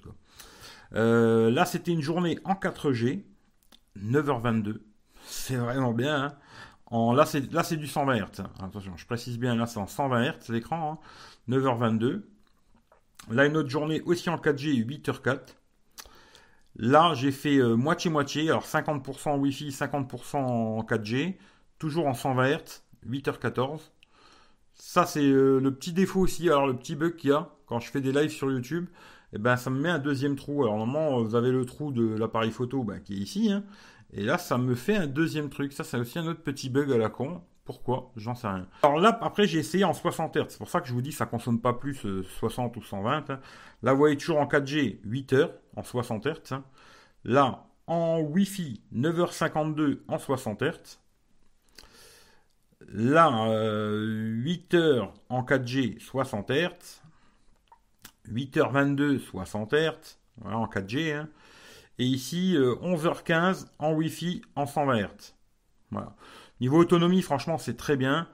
Euh, 0.93 1.49
là, 1.49 1.65
c'était 1.65 1.91
une 1.91 2.03
journée 2.03 2.37
en 2.43 2.53
4G, 2.53 3.23
9h22. 3.99 4.81
C'est 5.25 5.55
vraiment 5.55 5.93
bien. 5.93 6.25
Hein 6.91 7.15
là, 7.15 7.25
c'est, 7.25 7.75
du 7.75 7.87
120 7.87 8.17
Hz. 8.17 8.43
Attention, 8.61 8.95
je 8.95 9.05
précise 9.07 9.39
bien, 9.39 9.55
là, 9.55 9.65
c'est 9.65 9.79
en 9.79 9.87
120 9.87 10.33
Hz 10.33 10.49
l'écran. 10.49 11.01
9h22. 11.49 12.17
Hein. 12.17 12.21
Là, 13.31 13.47
une 13.47 13.57
autre 13.57 13.69
journée 13.69 14.01
aussi 14.01 14.29
en 14.29 14.37
4G, 14.37 14.85
8h04. 14.85 15.39
Là, 16.75 17.15
j'ai 17.15 17.31
fait 17.31 17.57
euh, 17.57 17.75
moitié-moitié. 17.75 18.51
alors, 18.51 18.65
50% 18.65 19.29
en 19.29 19.37
Wi-Fi, 19.39 19.69
50% 19.69 20.37
en 20.37 20.83
4G. 20.83 21.37
Toujours 21.79 22.05
en 22.05 22.13
120 22.13 22.57
Hz, 22.57 22.83
8h14. 23.09 23.91
Ça, 24.75 25.05
c'est 25.05 25.23
euh, 25.23 25.59
le 25.59 25.73
petit 25.73 25.93
défaut 25.93 26.21
aussi. 26.21 26.49
Alors, 26.49 26.67
le 26.67 26.75
petit 26.75 26.95
bug 26.95 27.15
qu'il 27.15 27.29
y 27.29 27.33
a 27.33 27.49
quand 27.67 27.79
je 27.79 27.89
fais 27.89 28.01
des 28.01 28.11
lives 28.11 28.31
sur 28.31 28.51
YouTube, 28.51 28.87
eh 29.33 29.37
ben, 29.37 29.55
ça 29.55 29.69
me 29.69 29.79
met 29.79 29.89
un 29.89 29.99
deuxième 29.99 30.35
trou. 30.35 30.63
Alors, 30.63 30.77
normalement, 30.77 31.21
vous 31.21 31.35
avez 31.35 31.51
le 31.51 31.65
trou 31.65 31.91
de 31.91 32.15
l'appareil 32.15 32.51
photo 32.51 32.83
ben, 32.83 32.99
qui 32.99 33.13
est 33.13 33.17
ici. 33.17 33.51
Hein. 33.51 33.63
Et 34.13 34.23
là, 34.23 34.37
ça 34.37 34.57
me 34.57 34.75
fait 34.75 34.95
un 34.95 35.07
deuxième 35.07 35.49
truc. 35.49 35.73
Ça, 35.73 35.83
c'est 35.83 35.97
aussi 35.97 36.19
un 36.19 36.27
autre 36.27 36.41
petit 36.41 36.69
bug 36.69 36.91
à 36.91 36.97
la 36.97 37.09
con. 37.09 37.41
Pourquoi? 37.63 38.11
J'en 38.15 38.35
sais 38.35 38.47
rien. 38.47 38.67
Alors 38.83 38.99
là, 38.99 39.17
après, 39.21 39.45
j'ai 39.45 39.59
essayé 39.59 39.83
en 39.83 39.93
60 39.93 40.35
Hz. 40.35 40.45
C'est 40.49 40.57
pour 40.57 40.69
ça 40.69 40.81
que 40.81 40.87
je 40.87 40.93
vous 40.93 41.01
dis, 41.01 41.11
ça 41.11 41.25
consomme 41.25 41.61
pas 41.61 41.73
plus 41.73 42.05
60 42.39 42.75
euh, 42.75 42.79
ou 42.79 42.83
120. 42.83 43.29
Hein. 43.29 43.39
Là, 43.83 43.93
vous 43.93 44.03
en 44.03 44.45
4G, 44.45 44.99
8 45.03 45.33
h 45.33 45.49
en 45.75 45.83
60 45.83 46.25
Hz. 46.25 46.53
Hein. 46.53 46.63
Là, 47.23 47.67
en 47.87 48.19
Wi-Fi, 48.19 48.81
9h52 48.93 49.99
en 50.07 50.17
60 50.17 50.63
Hz. 50.63 51.00
Là, 52.89 53.29
8 53.93 54.73
euh, 54.73 55.05
en 55.29 55.43
4G, 55.43 55.99
60 55.99 56.51
Hz. 56.51 57.01
8h22, 58.29 59.19
60 59.19 59.73
Hz. 59.73 60.17
Voilà, 60.37 60.57
en 60.57 60.65
4G. 60.67 61.13
Hein. 61.13 61.29
Et 61.99 62.05
ici, 62.05 62.55
11h15 62.57 63.63
euh, 63.63 63.65
en 63.79 63.93
Wi-Fi 63.93 64.41
en 64.55 64.65
120 64.65 64.97
Hz. 64.97 65.35
Voilà. 65.91 66.15
Niveau 66.59 66.79
autonomie, 66.79 67.21
franchement, 67.21 67.57
c'est 67.57 67.77
très 67.77 67.97
bien. 67.97 68.27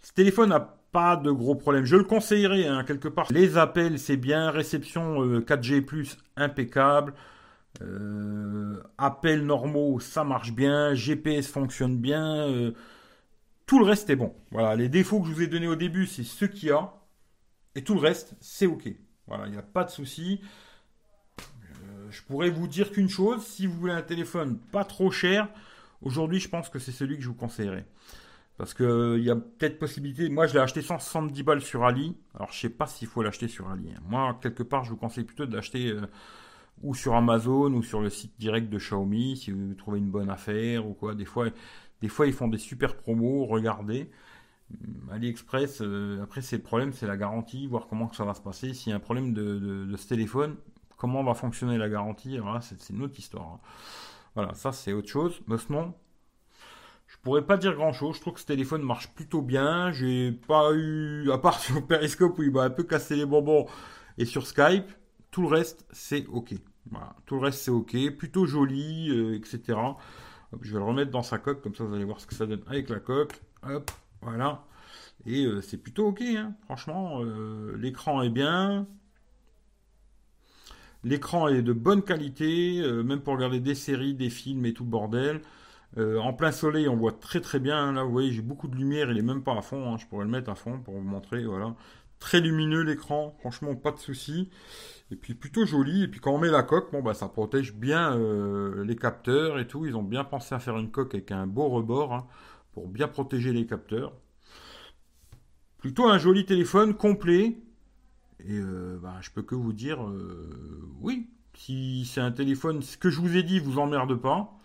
Ce 0.00 0.12
téléphone 0.12 0.50
n'a 0.50 0.76
pas 0.92 1.16
de 1.16 1.30
gros 1.30 1.54
problèmes. 1.54 1.84
Je 1.84 1.96
le 1.96 2.04
conseillerais, 2.04 2.66
hein, 2.66 2.84
quelque 2.84 3.08
part. 3.08 3.26
Les 3.30 3.58
appels, 3.58 3.98
c'est 3.98 4.16
bien. 4.16 4.50
Réception 4.50 5.40
4G+, 5.40 5.84
euh, 5.92 6.04
impeccable. 6.36 7.14
Euh, 7.82 8.80
appels 8.96 9.44
normaux, 9.44 9.98
ça 9.98 10.24
marche 10.24 10.52
bien. 10.52 10.94
GPS 10.94 11.48
fonctionne 11.48 11.96
bien. 11.96 12.72
Euh, 13.64 13.66
tout 13.66 13.78
le 13.78 13.84
reste 13.84 14.10
est 14.10 14.16
bon. 14.16 14.34
Voilà, 14.50 14.76
les 14.76 14.88
défauts 14.88 15.20
que 15.20 15.28
je 15.28 15.32
vous 15.32 15.42
ai 15.42 15.46
donnés 15.46 15.68
au 15.68 15.76
début, 15.76 16.06
c'est 16.06 16.24
ce 16.24 16.44
qu'il 16.44 16.68
y 16.68 16.72
a. 16.72 16.92
Et 17.74 17.82
tout 17.82 17.94
le 17.94 18.00
reste, 18.00 18.34
c'est 18.40 18.66
OK. 18.66 18.88
Voilà, 19.26 19.46
il 19.46 19.52
n'y 19.52 19.58
a 19.58 19.62
pas 19.62 19.84
de 19.84 19.90
souci. 19.90 20.40
je 22.10 22.22
pourrais 22.22 22.50
vous 22.50 22.68
dire 22.68 22.92
qu'une 22.92 23.08
chose, 23.08 23.44
si 23.44 23.66
vous 23.66 23.74
voulez 23.74 23.92
un 23.92 24.02
téléphone 24.02 24.58
pas 24.70 24.84
trop 24.84 25.10
cher, 25.10 25.48
Aujourd'hui, 26.04 26.38
je 26.38 26.48
pense 26.48 26.68
que 26.68 26.78
c'est 26.78 26.92
celui 26.92 27.16
que 27.16 27.22
je 27.22 27.28
vous 27.28 27.34
conseillerais. 27.34 27.86
Parce 28.58 28.74
qu'il 28.74 28.86
euh, 28.86 29.18
y 29.18 29.30
a 29.30 29.36
peut-être 29.36 29.78
possibilité. 29.78 30.28
Moi, 30.28 30.46
je 30.46 30.52
l'ai 30.52 30.60
acheté 30.60 30.82
170 30.82 31.42
balles 31.42 31.62
sur 31.62 31.82
Ali. 31.84 32.16
Alors, 32.34 32.52
je 32.52 32.60
sais 32.60 32.68
pas 32.68 32.86
s'il 32.86 33.08
faut 33.08 33.22
l'acheter 33.22 33.48
sur 33.48 33.68
Ali. 33.68 33.88
Hein. 33.90 34.00
Moi, 34.06 34.38
quelque 34.40 34.62
part, 34.62 34.84
je 34.84 34.90
vous 34.90 34.96
conseille 34.96 35.24
plutôt 35.24 35.46
de 35.46 35.56
l'acheter 35.56 35.90
euh, 35.90 36.02
ou 36.82 36.94
sur 36.94 37.14
Amazon 37.14 37.72
ou 37.72 37.82
sur 37.82 38.00
le 38.00 38.10
site 38.10 38.34
direct 38.38 38.68
de 38.68 38.78
Xiaomi 38.78 39.36
si 39.36 39.50
vous 39.50 39.74
trouvez 39.74 39.98
une 39.98 40.10
bonne 40.10 40.30
affaire 40.30 40.86
ou 40.86 40.92
quoi. 40.92 41.14
Des 41.14 41.24
fois, 41.24 41.48
des 42.04 42.10
fois, 42.10 42.26
ils 42.26 42.34
font 42.34 42.48
des 42.48 42.58
super 42.58 42.96
promos. 42.98 43.46
Regardez. 43.46 44.10
Hum, 44.70 45.08
AliExpress, 45.10 45.80
euh, 45.80 46.22
après, 46.22 46.42
c'est 46.42 46.58
le 46.58 46.62
problème, 46.62 46.92
c'est 46.92 47.06
la 47.06 47.16
garantie, 47.16 47.66
voir 47.66 47.86
comment 47.88 48.12
ça 48.12 48.26
va 48.26 48.34
se 48.34 48.42
passer. 48.42 48.74
S'il 48.74 48.90
y 48.90 48.92
a 48.92 48.96
un 48.96 49.00
problème 49.00 49.32
de, 49.32 49.90
ce 49.96 50.06
téléphone, 50.06 50.56
comment 50.98 51.24
va 51.24 51.32
fonctionner 51.32 51.78
la 51.78 51.88
garantie? 51.88 52.36
Voilà, 52.36 52.60
c'est 52.60 52.90
une 52.90 53.02
autre 53.02 53.18
histoire. 53.18 53.54
Hein. 53.54 53.60
Voilà, 54.34 54.52
ça 54.52 54.72
c'est 54.72 54.92
autre 54.92 55.08
chose. 55.08 55.40
Mais 55.46 55.56
sinon, 55.56 55.94
je 57.06 57.16
pourrais 57.22 57.46
pas 57.46 57.56
dire 57.56 57.74
grand 57.74 57.94
chose. 57.94 58.16
Je 58.16 58.20
trouve 58.20 58.34
que 58.34 58.40
ce 58.40 58.46
téléphone 58.46 58.82
marche 58.82 59.08
plutôt 59.14 59.40
bien. 59.40 59.90
J'ai 59.90 60.32
pas 60.32 60.72
eu, 60.74 61.30
à 61.32 61.38
part 61.38 61.58
sur 61.66 61.86
Periscope 61.86 62.38
où 62.38 62.42
il 62.42 62.50
m'a 62.50 62.64
un 62.64 62.70
peu 62.70 62.82
cassé 62.82 63.16
les 63.16 63.24
bonbons 63.24 63.64
et 64.18 64.26
sur 64.26 64.46
Skype, 64.46 64.90
tout 65.30 65.40
le 65.40 65.48
reste 65.48 65.86
c'est 65.90 66.26
ok. 66.26 66.52
Tout 67.24 67.36
le 67.36 67.40
reste 67.40 67.62
c'est 67.62 67.70
ok, 67.70 67.96
plutôt 68.18 68.44
joli, 68.44 69.08
euh, 69.08 69.36
etc. 69.36 69.78
je 70.62 70.72
vais 70.72 70.78
le 70.78 70.84
remettre 70.84 71.10
dans 71.10 71.22
sa 71.22 71.38
coque, 71.38 71.62
comme 71.62 71.74
ça 71.74 71.84
vous 71.84 71.94
allez 71.94 72.04
voir 72.04 72.20
ce 72.20 72.26
que 72.26 72.34
ça 72.34 72.46
donne 72.46 72.62
avec 72.66 72.88
la 72.88 73.00
coque. 73.00 73.40
Hop, 73.62 73.90
voilà. 74.22 74.64
Et 75.26 75.44
euh, 75.46 75.60
c'est 75.60 75.78
plutôt 75.78 76.08
ok, 76.08 76.22
hein. 76.22 76.54
franchement. 76.64 77.22
Euh, 77.22 77.76
l'écran 77.76 78.22
est 78.22 78.30
bien, 78.30 78.86
L'écran 81.02 81.48
est 81.48 81.60
de 81.60 81.74
bonne 81.74 82.02
qualité, 82.02 82.80
euh, 82.80 83.02
même 83.02 83.20
pour 83.20 83.34
regarder 83.34 83.60
des 83.60 83.74
séries, 83.74 84.14
des 84.14 84.30
films 84.30 84.64
et 84.64 84.72
tout 84.72 84.84
le 84.84 84.90
bordel. 84.90 85.40
En 85.96 86.32
plein 86.32 86.50
soleil, 86.50 86.88
on 86.88 86.96
voit 86.96 87.12
très 87.12 87.40
très 87.40 87.60
bien. 87.60 87.92
Là, 87.92 88.02
vous 88.02 88.10
voyez, 88.10 88.32
j'ai 88.32 88.42
beaucoup 88.42 88.66
de 88.66 88.74
lumière. 88.74 89.12
Il 89.12 89.18
est 89.18 89.22
même 89.22 89.44
pas 89.44 89.56
à 89.56 89.62
fond. 89.62 89.92
Hein. 89.92 89.96
Je 89.96 90.06
pourrais 90.06 90.24
le 90.24 90.30
mettre 90.30 90.50
à 90.50 90.56
fond 90.56 90.80
pour 90.80 90.94
vous 90.94 91.00
montrer. 91.00 91.44
Voilà, 91.44 91.72
très 92.18 92.40
lumineux 92.40 92.82
l'écran. 92.82 93.36
Franchement, 93.38 93.76
pas 93.76 93.92
de 93.92 93.98
souci. 93.98 94.50
Et 95.14 95.16
puis 95.16 95.34
plutôt 95.34 95.64
joli. 95.64 96.02
Et 96.02 96.08
puis 96.08 96.18
quand 96.18 96.32
on 96.32 96.38
met 96.38 96.50
la 96.50 96.64
coque, 96.64 96.90
bon 96.90 97.00
bah 97.00 97.14
ça 97.14 97.28
protège 97.28 97.72
bien 97.72 98.18
euh, 98.18 98.84
les 98.84 98.96
capteurs 98.96 99.60
et 99.60 99.66
tout. 99.68 99.86
Ils 99.86 99.94
ont 99.94 100.02
bien 100.02 100.24
pensé 100.24 100.56
à 100.56 100.58
faire 100.58 100.76
une 100.76 100.90
coque 100.90 101.14
avec 101.14 101.30
un 101.30 101.46
beau 101.46 101.68
rebord 101.68 102.12
hein, 102.12 102.26
pour 102.72 102.88
bien 102.88 103.06
protéger 103.06 103.52
les 103.52 103.64
capteurs. 103.64 104.12
Plutôt 105.78 106.08
un 106.08 106.18
joli 106.18 106.44
téléphone 106.44 106.94
complet. 106.94 107.56
Et 108.40 108.58
euh, 108.58 108.98
bah, 109.00 109.14
je 109.20 109.30
peux 109.30 109.42
que 109.42 109.54
vous 109.54 109.72
dire, 109.72 110.04
euh, 110.04 110.82
oui, 111.00 111.30
si 111.54 112.10
c'est 112.12 112.20
un 112.20 112.32
téléphone, 112.32 112.82
ce 112.82 112.98
que 112.98 113.08
je 113.08 113.20
vous 113.20 113.36
ai 113.36 113.44
dit 113.44 113.60
vous 113.60 113.78
emmerde 113.78 114.16
pas. 114.16 114.58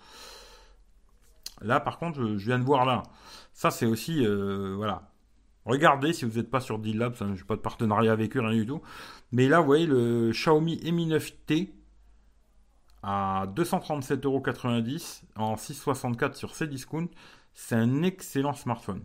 Là, 1.61 1.79
par 1.79 1.99
contre, 1.99 2.37
je, 2.37 2.43
viens 2.47 2.57
de 2.57 2.63
voir 2.63 2.85
là. 2.85 3.03
Ça, 3.53 3.69
c'est 3.69 3.85
aussi, 3.85 4.25
voilà. 4.25 5.11
Regardez 5.65 6.13
si 6.13 6.25
vous 6.25 6.37
n'êtes 6.37 6.49
pas 6.49 6.61
sur 6.61 6.79
D-Lab, 6.79 7.15
je 7.15 7.23
n'ai 7.23 7.43
pas 7.43 7.55
de 7.55 7.61
partenariat 7.61 8.11
avec 8.11 8.35
eux, 8.35 8.41
rien 8.41 8.59
du 8.59 8.65
tout. 8.65 8.81
Mais 9.31 9.47
là, 9.47 9.59
vous 9.59 9.67
voyez 9.67 9.85
le 9.85 10.31
Xiaomi 10.31 10.79
Mi 10.91 11.07
9T 11.07 11.69
à 13.03 13.45
237,90€ 13.55 15.23
en 15.35 15.57
664 15.57 16.35
sur 16.35 16.53
Cdiscount. 16.53 17.07
C'est 17.53 17.75
un 17.75 18.03
excellent 18.03 18.53
smartphone. 18.53 19.03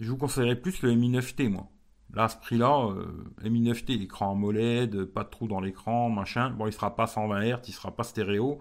Je 0.00 0.10
vous 0.10 0.16
conseillerais 0.16 0.56
plus 0.56 0.82
le 0.82 0.94
Mi 0.94 1.10
9T, 1.10 1.48
moi. 1.48 1.68
Là, 2.12 2.24
à 2.24 2.28
ce 2.28 2.36
prix-là, 2.36 2.90
euh, 2.90 3.48
Mi 3.48 3.62
9T, 3.62 4.02
écran 4.02 4.32
AMOLED, 4.32 5.04
pas 5.06 5.24
de 5.24 5.30
trou 5.30 5.48
dans 5.48 5.60
l'écran, 5.60 6.10
machin. 6.10 6.50
Bon, 6.50 6.66
il 6.66 6.72
sera 6.72 6.94
pas 6.94 7.06
120 7.06 7.42
Hz, 7.42 7.60
il 7.68 7.72
sera 7.72 7.94
pas 7.94 8.04
stéréo. 8.04 8.58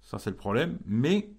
Ça, 0.00 0.18
c'est 0.18 0.30
le 0.30 0.36
problème. 0.36 0.78
Mais, 0.86 1.30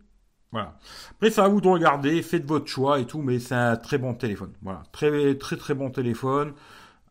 voilà. 0.51 0.77
Après, 1.11 1.31
ça 1.31 1.45
à 1.45 1.47
vous 1.47 1.61
de 1.61 1.67
regarder, 1.67 2.21
faites 2.21 2.45
votre 2.45 2.67
choix 2.67 2.99
et 2.99 3.05
tout, 3.05 3.21
mais 3.21 3.39
c'est 3.39 3.55
un 3.55 3.77
très 3.77 3.97
bon 3.97 4.13
téléphone. 4.13 4.53
Voilà. 4.61 4.83
Très, 4.91 5.35
très, 5.35 5.57
très 5.57 5.73
bon 5.73 5.89
téléphone. 5.89 6.53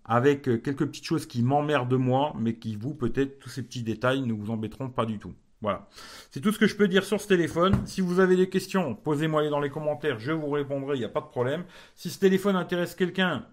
Avec 0.05 0.49
euh, 0.49 0.59
quelques 0.59 0.87
petites 0.87 1.05
choses 1.05 1.27
qui 1.27 1.43
m'emmerdent 1.43 1.95
moi, 1.95 2.35
mais 2.39 2.55
qui 2.55 2.77
vous, 2.77 2.95
peut-être, 2.95 3.39
tous 3.39 3.49
ces 3.49 3.63
petits 3.63 3.83
détails 3.83 4.23
ne 4.23 4.33
vous 4.33 4.51
embêteront 4.51 4.91
pas 4.91 5.07
du 5.07 5.19
tout. 5.19 5.35
Voilà. 5.63 5.89
C'est 6.31 6.41
tout 6.41 6.53
ce 6.53 6.59
que 6.59 6.67
je 6.67 6.75
peux 6.75 6.89
dire 6.89 7.05
sur 7.05 7.21
ce 7.21 7.29
téléphone. 7.29 7.81
Si 7.87 8.01
vous 8.01 8.19
avez 8.19 8.37
des 8.37 8.49
questions, 8.49 8.95
posez-moi-les 8.95 9.51
dans 9.51 9.61
les 9.61 9.71
commentaires, 9.71 10.19
je 10.19 10.33
vous 10.33 10.51
répondrai, 10.51 10.97
il 10.97 11.01
n'y 11.01 11.05
a 11.05 11.11
pas 11.11 11.21
de 11.21 11.27
problème. 11.27 11.65
Si 11.95 12.11
ce 12.11 12.19
téléphone 12.19 12.57
intéresse 12.57 12.95
quelqu'un, 12.95 13.47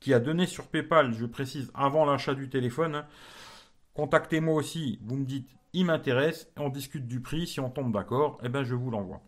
qui 0.00 0.14
a 0.14 0.20
donné 0.20 0.46
sur 0.46 0.68
PayPal, 0.68 1.12
je 1.12 1.26
précise, 1.26 1.70
avant 1.74 2.04
l'achat 2.04 2.34
du 2.34 2.48
téléphone. 2.48 2.94
Hein. 2.94 3.06
Contactez-moi 3.94 4.54
aussi, 4.54 5.00
vous 5.02 5.16
me 5.16 5.24
dites, 5.24 5.48
il 5.76 5.84
m'intéresse, 5.84 6.50
on 6.58 6.70
discute 6.70 7.06
du 7.06 7.20
prix, 7.20 7.46
si 7.46 7.60
on 7.60 7.70
tombe 7.70 7.92
d'accord, 7.92 8.38
eh 8.42 8.48
ben 8.48 8.64
je 8.64 8.74
vous 8.74 8.90
l'envoie. 8.90 9.20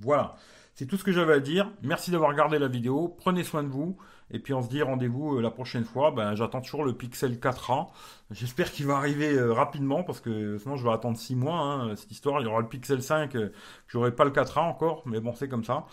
Voilà, 0.00 0.34
c'est 0.74 0.86
tout 0.86 0.96
ce 0.96 1.04
que 1.04 1.12
j'avais 1.12 1.34
à 1.34 1.40
dire. 1.40 1.70
Merci 1.82 2.10
d'avoir 2.10 2.30
regardé 2.30 2.58
la 2.58 2.68
vidéo, 2.68 3.08
prenez 3.08 3.44
soin 3.44 3.62
de 3.62 3.68
vous, 3.68 3.96
et 4.30 4.40
puis 4.40 4.52
on 4.52 4.62
se 4.62 4.68
dit 4.68 4.82
rendez-vous 4.82 5.36
euh, 5.36 5.40
la 5.40 5.50
prochaine 5.50 5.84
fois. 5.84 6.10
Ben, 6.10 6.34
j'attends 6.34 6.60
toujours 6.60 6.84
le 6.84 6.92
Pixel 6.92 7.38
4A. 7.38 7.86
J'espère 8.32 8.72
qu'il 8.72 8.86
va 8.86 8.96
arriver 8.96 9.32
euh, 9.32 9.52
rapidement, 9.52 10.02
parce 10.02 10.20
que 10.20 10.58
sinon 10.58 10.76
je 10.76 10.84
vais 10.84 10.92
attendre 10.92 11.16
6 11.16 11.36
mois, 11.36 11.60
hein, 11.60 11.96
cette 11.96 12.10
histoire. 12.10 12.40
Il 12.40 12.44
y 12.44 12.48
aura 12.48 12.60
le 12.60 12.68
Pixel 12.68 13.02
5, 13.02 13.36
euh, 13.36 13.52
j'aurai 13.86 14.12
pas 14.12 14.24
le 14.24 14.32
4A 14.32 14.60
encore, 14.60 15.02
mais 15.06 15.20
bon, 15.20 15.34
c'est 15.34 15.48
comme 15.48 15.64
ça. 15.64 15.86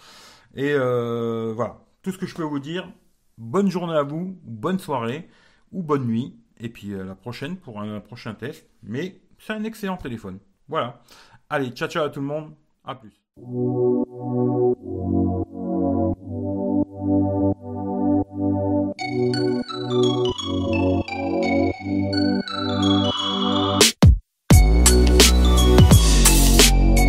Et 0.55 0.73
voilà, 0.73 1.77
tout 2.01 2.11
ce 2.11 2.17
que 2.17 2.25
je 2.25 2.35
peux 2.35 2.43
vous 2.43 2.59
dire, 2.59 2.91
Bonne 3.37 3.71
journée 3.71 3.95
à 3.95 4.03
vous, 4.03 4.37
bonne 4.43 4.77
soirée 4.77 5.27
ou 5.71 5.81
bonne 5.81 6.05
nuit. 6.05 6.35
Et 6.59 6.69
puis 6.69 6.93
à 6.93 7.03
la 7.03 7.15
prochaine 7.15 7.57
pour 7.57 7.81
un 7.81 7.99
prochain 7.99 8.35
test. 8.35 8.69
Mais 8.83 9.19
c'est 9.41 9.53
un 9.53 9.63
excellent 9.63 9.97
téléphone. 9.97 10.39
Voilà. 10.67 11.01
Allez, 11.49 11.71
ciao 11.71 11.89
ciao 11.89 12.05
à 12.05 12.09
tout 12.09 12.21
le 12.21 12.27
monde. 12.27 12.53
À 12.83 12.95
plus. 12.95 13.21